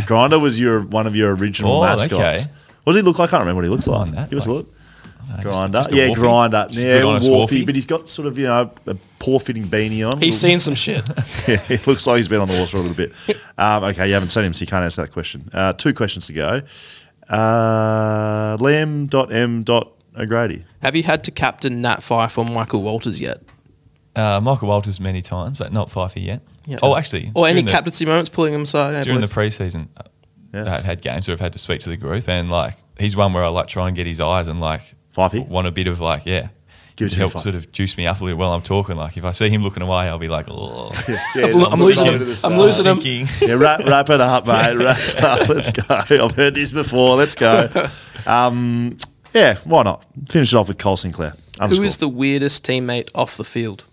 [0.06, 2.12] Grinder was your one of your original Oh, mascots.
[2.42, 2.50] okay.
[2.82, 3.28] What does he look like?
[3.28, 4.00] I can't remember what he looks like.
[4.00, 4.66] on, that, Give us a look.
[5.30, 6.20] I don't just- Grinder, just a yeah, Wolfie.
[6.20, 7.64] grinder, Just yeah, good honest Wolfie, Wolfie.
[7.66, 10.20] but he's got sort of you know a poor fitting beanie on.
[10.20, 11.04] He's seen some shit.
[11.48, 13.12] Yeah, it looks like he's been on the water a little bit.
[13.58, 15.50] Um, okay, you haven't seen him, so you can't answer that question.
[15.52, 16.62] Uh, two questions to go.
[17.28, 20.64] Uh, Liam.m.o'grady.
[20.82, 23.42] Have you had to captain Nat Fyfe or Michael Walters yet?
[24.16, 26.42] Uh, Michael Walters many times, but not Fyfey yet.
[26.66, 26.78] Yeah.
[26.82, 27.30] Oh, actually.
[27.34, 28.94] Or any the- captaincy moments pulling him aside?
[28.96, 29.30] Hey, during boys.
[29.30, 30.02] the preseason, uh,
[30.52, 30.66] Yes.
[30.66, 33.32] I've had games where I've had to speak to the group, and like he's one
[33.32, 35.46] where I like try and get his eyes and like Fyfey?
[35.48, 36.48] want a bit of like yeah,
[36.96, 38.96] Give it to to help sort of juice me up a little while I'm talking.
[38.96, 40.90] Like if I see him looking away, I'll be like, oh,
[41.34, 42.36] I'm, I'm losing him.
[42.44, 43.00] I'm losing him.
[43.00, 43.28] sinking.
[43.48, 44.76] Yeah, wrap, wrap it up, mate.
[44.76, 45.48] Wrap it up.
[45.48, 45.84] Let's go.
[46.24, 47.16] I've heard this before.
[47.16, 47.68] Let's go.
[48.26, 48.98] Um,
[49.32, 50.04] yeah, why not?
[50.28, 51.34] Finish it off with Cole Sinclair.
[51.60, 53.84] Who is the weirdest teammate off the field?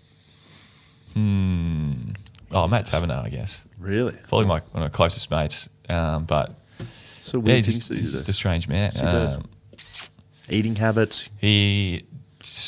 [1.14, 2.10] Hmm.
[2.50, 3.64] Oh, Matt Taberner, I guess.
[3.78, 4.16] Really?
[4.28, 5.68] Probably my one of my closest mates.
[5.88, 6.54] Um, but
[7.22, 8.86] So yeah, weird he's things just, he's just a strange man.
[8.86, 9.16] What's he do?
[9.16, 9.48] Um,
[10.50, 11.28] Eating habits.
[11.38, 12.04] he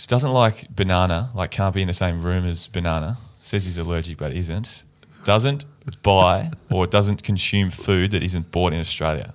[0.07, 1.31] doesn't like banana.
[1.35, 3.16] Like can't be in the same room as banana.
[3.40, 4.85] Says he's allergic, but isn't.
[5.24, 5.65] Doesn't
[6.02, 9.32] buy or doesn't consume food that isn't bought in Australia.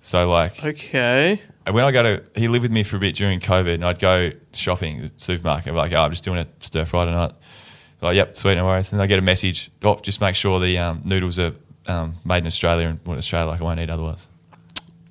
[0.00, 1.40] So like Okay.
[1.70, 4.00] When I go to, he lived with me for a bit during COVID, and I'd
[4.00, 5.68] go shopping at the supermarket.
[5.68, 7.32] I'm like, oh, I'm just doing a stir fry tonight.
[8.00, 8.90] Like, yep, sweet, no worries.
[8.90, 11.52] And I get a message, oh, just make sure the um, noodles are
[11.86, 14.28] um, made in Australia and bought in Australia, like I won't eat otherwise.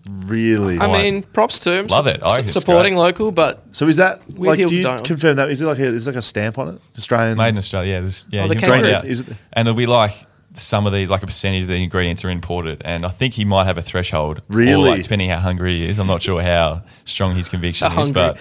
[0.10, 0.80] Really?
[0.80, 1.88] I mean, props to him.
[1.88, 2.22] Love it.
[2.24, 3.02] I S- think it's supporting great.
[3.04, 4.60] local, but so is that Weird like?
[4.60, 5.04] heel Do you die on.
[5.04, 5.50] confirm that?
[5.52, 6.82] Is it like a is it like a stamp on it?
[6.98, 7.38] Australian.
[7.38, 8.00] Made in Australia, yeah.
[8.02, 8.96] This, yeah Oh, you the can find kangaroo.
[8.98, 9.06] out.
[9.08, 10.14] Is it- And it'll be like
[10.54, 12.82] some of the, like a percentage of the ingredients are imported.
[12.84, 14.40] And I think he might have a threshold.
[14.40, 14.90] Or Really?
[14.90, 15.98] like, depending how hungry he is.
[16.00, 18.38] I'm not sure how strong his conviction How is, hungry.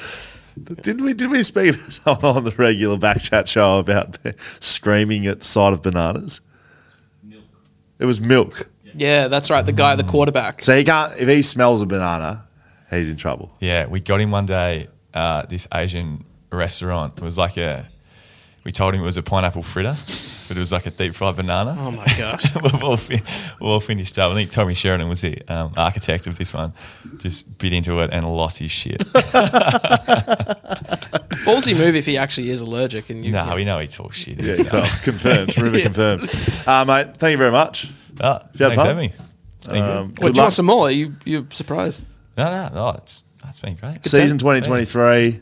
[0.65, 4.17] but Did we did we speak to someone on the regular back chat show about
[4.61, 6.41] screaming at the sight of bananas?
[7.23, 7.45] Milk.
[7.99, 8.69] It was milk.
[8.95, 9.65] Yeah, that's right.
[9.65, 10.63] The guy, the quarterback.
[10.63, 12.47] So he can't if he smells a banana,
[12.91, 13.55] he's in trouble.
[13.61, 14.89] Yeah, we got him one day.
[15.13, 17.89] Uh, this Asian restaurant it was like a.
[18.63, 19.95] We told him it was a pineapple fritter,
[20.49, 21.75] but it was like a deep fried banana.
[21.79, 22.55] Oh my gosh.
[22.63, 23.23] we've, all fin-
[23.59, 24.33] we've all finished up.
[24.33, 26.75] I think Tommy Sheridan was the um, architect of this one.
[27.21, 28.99] Just bit into it and lost his shit.
[31.47, 33.09] Ballsy move if he actually is allergic.
[33.09, 34.39] And you, no, we know he talks shit.
[34.39, 35.57] Yeah, It's, well, confirmed.
[35.59, 36.31] Rumor confirmed.
[36.67, 37.89] Uh, mate, thank you very much.
[38.21, 38.85] Ah, you thanks fun?
[38.85, 39.15] for having me.
[39.59, 39.93] It's been Um, good.
[39.93, 40.37] What, good do you luck.
[40.45, 40.87] want some more?
[40.89, 42.07] Are you you surprised?
[42.37, 42.89] No, no, no.
[42.99, 44.05] It's, it's been great.
[44.07, 44.63] Season time.
[44.63, 45.41] 2023.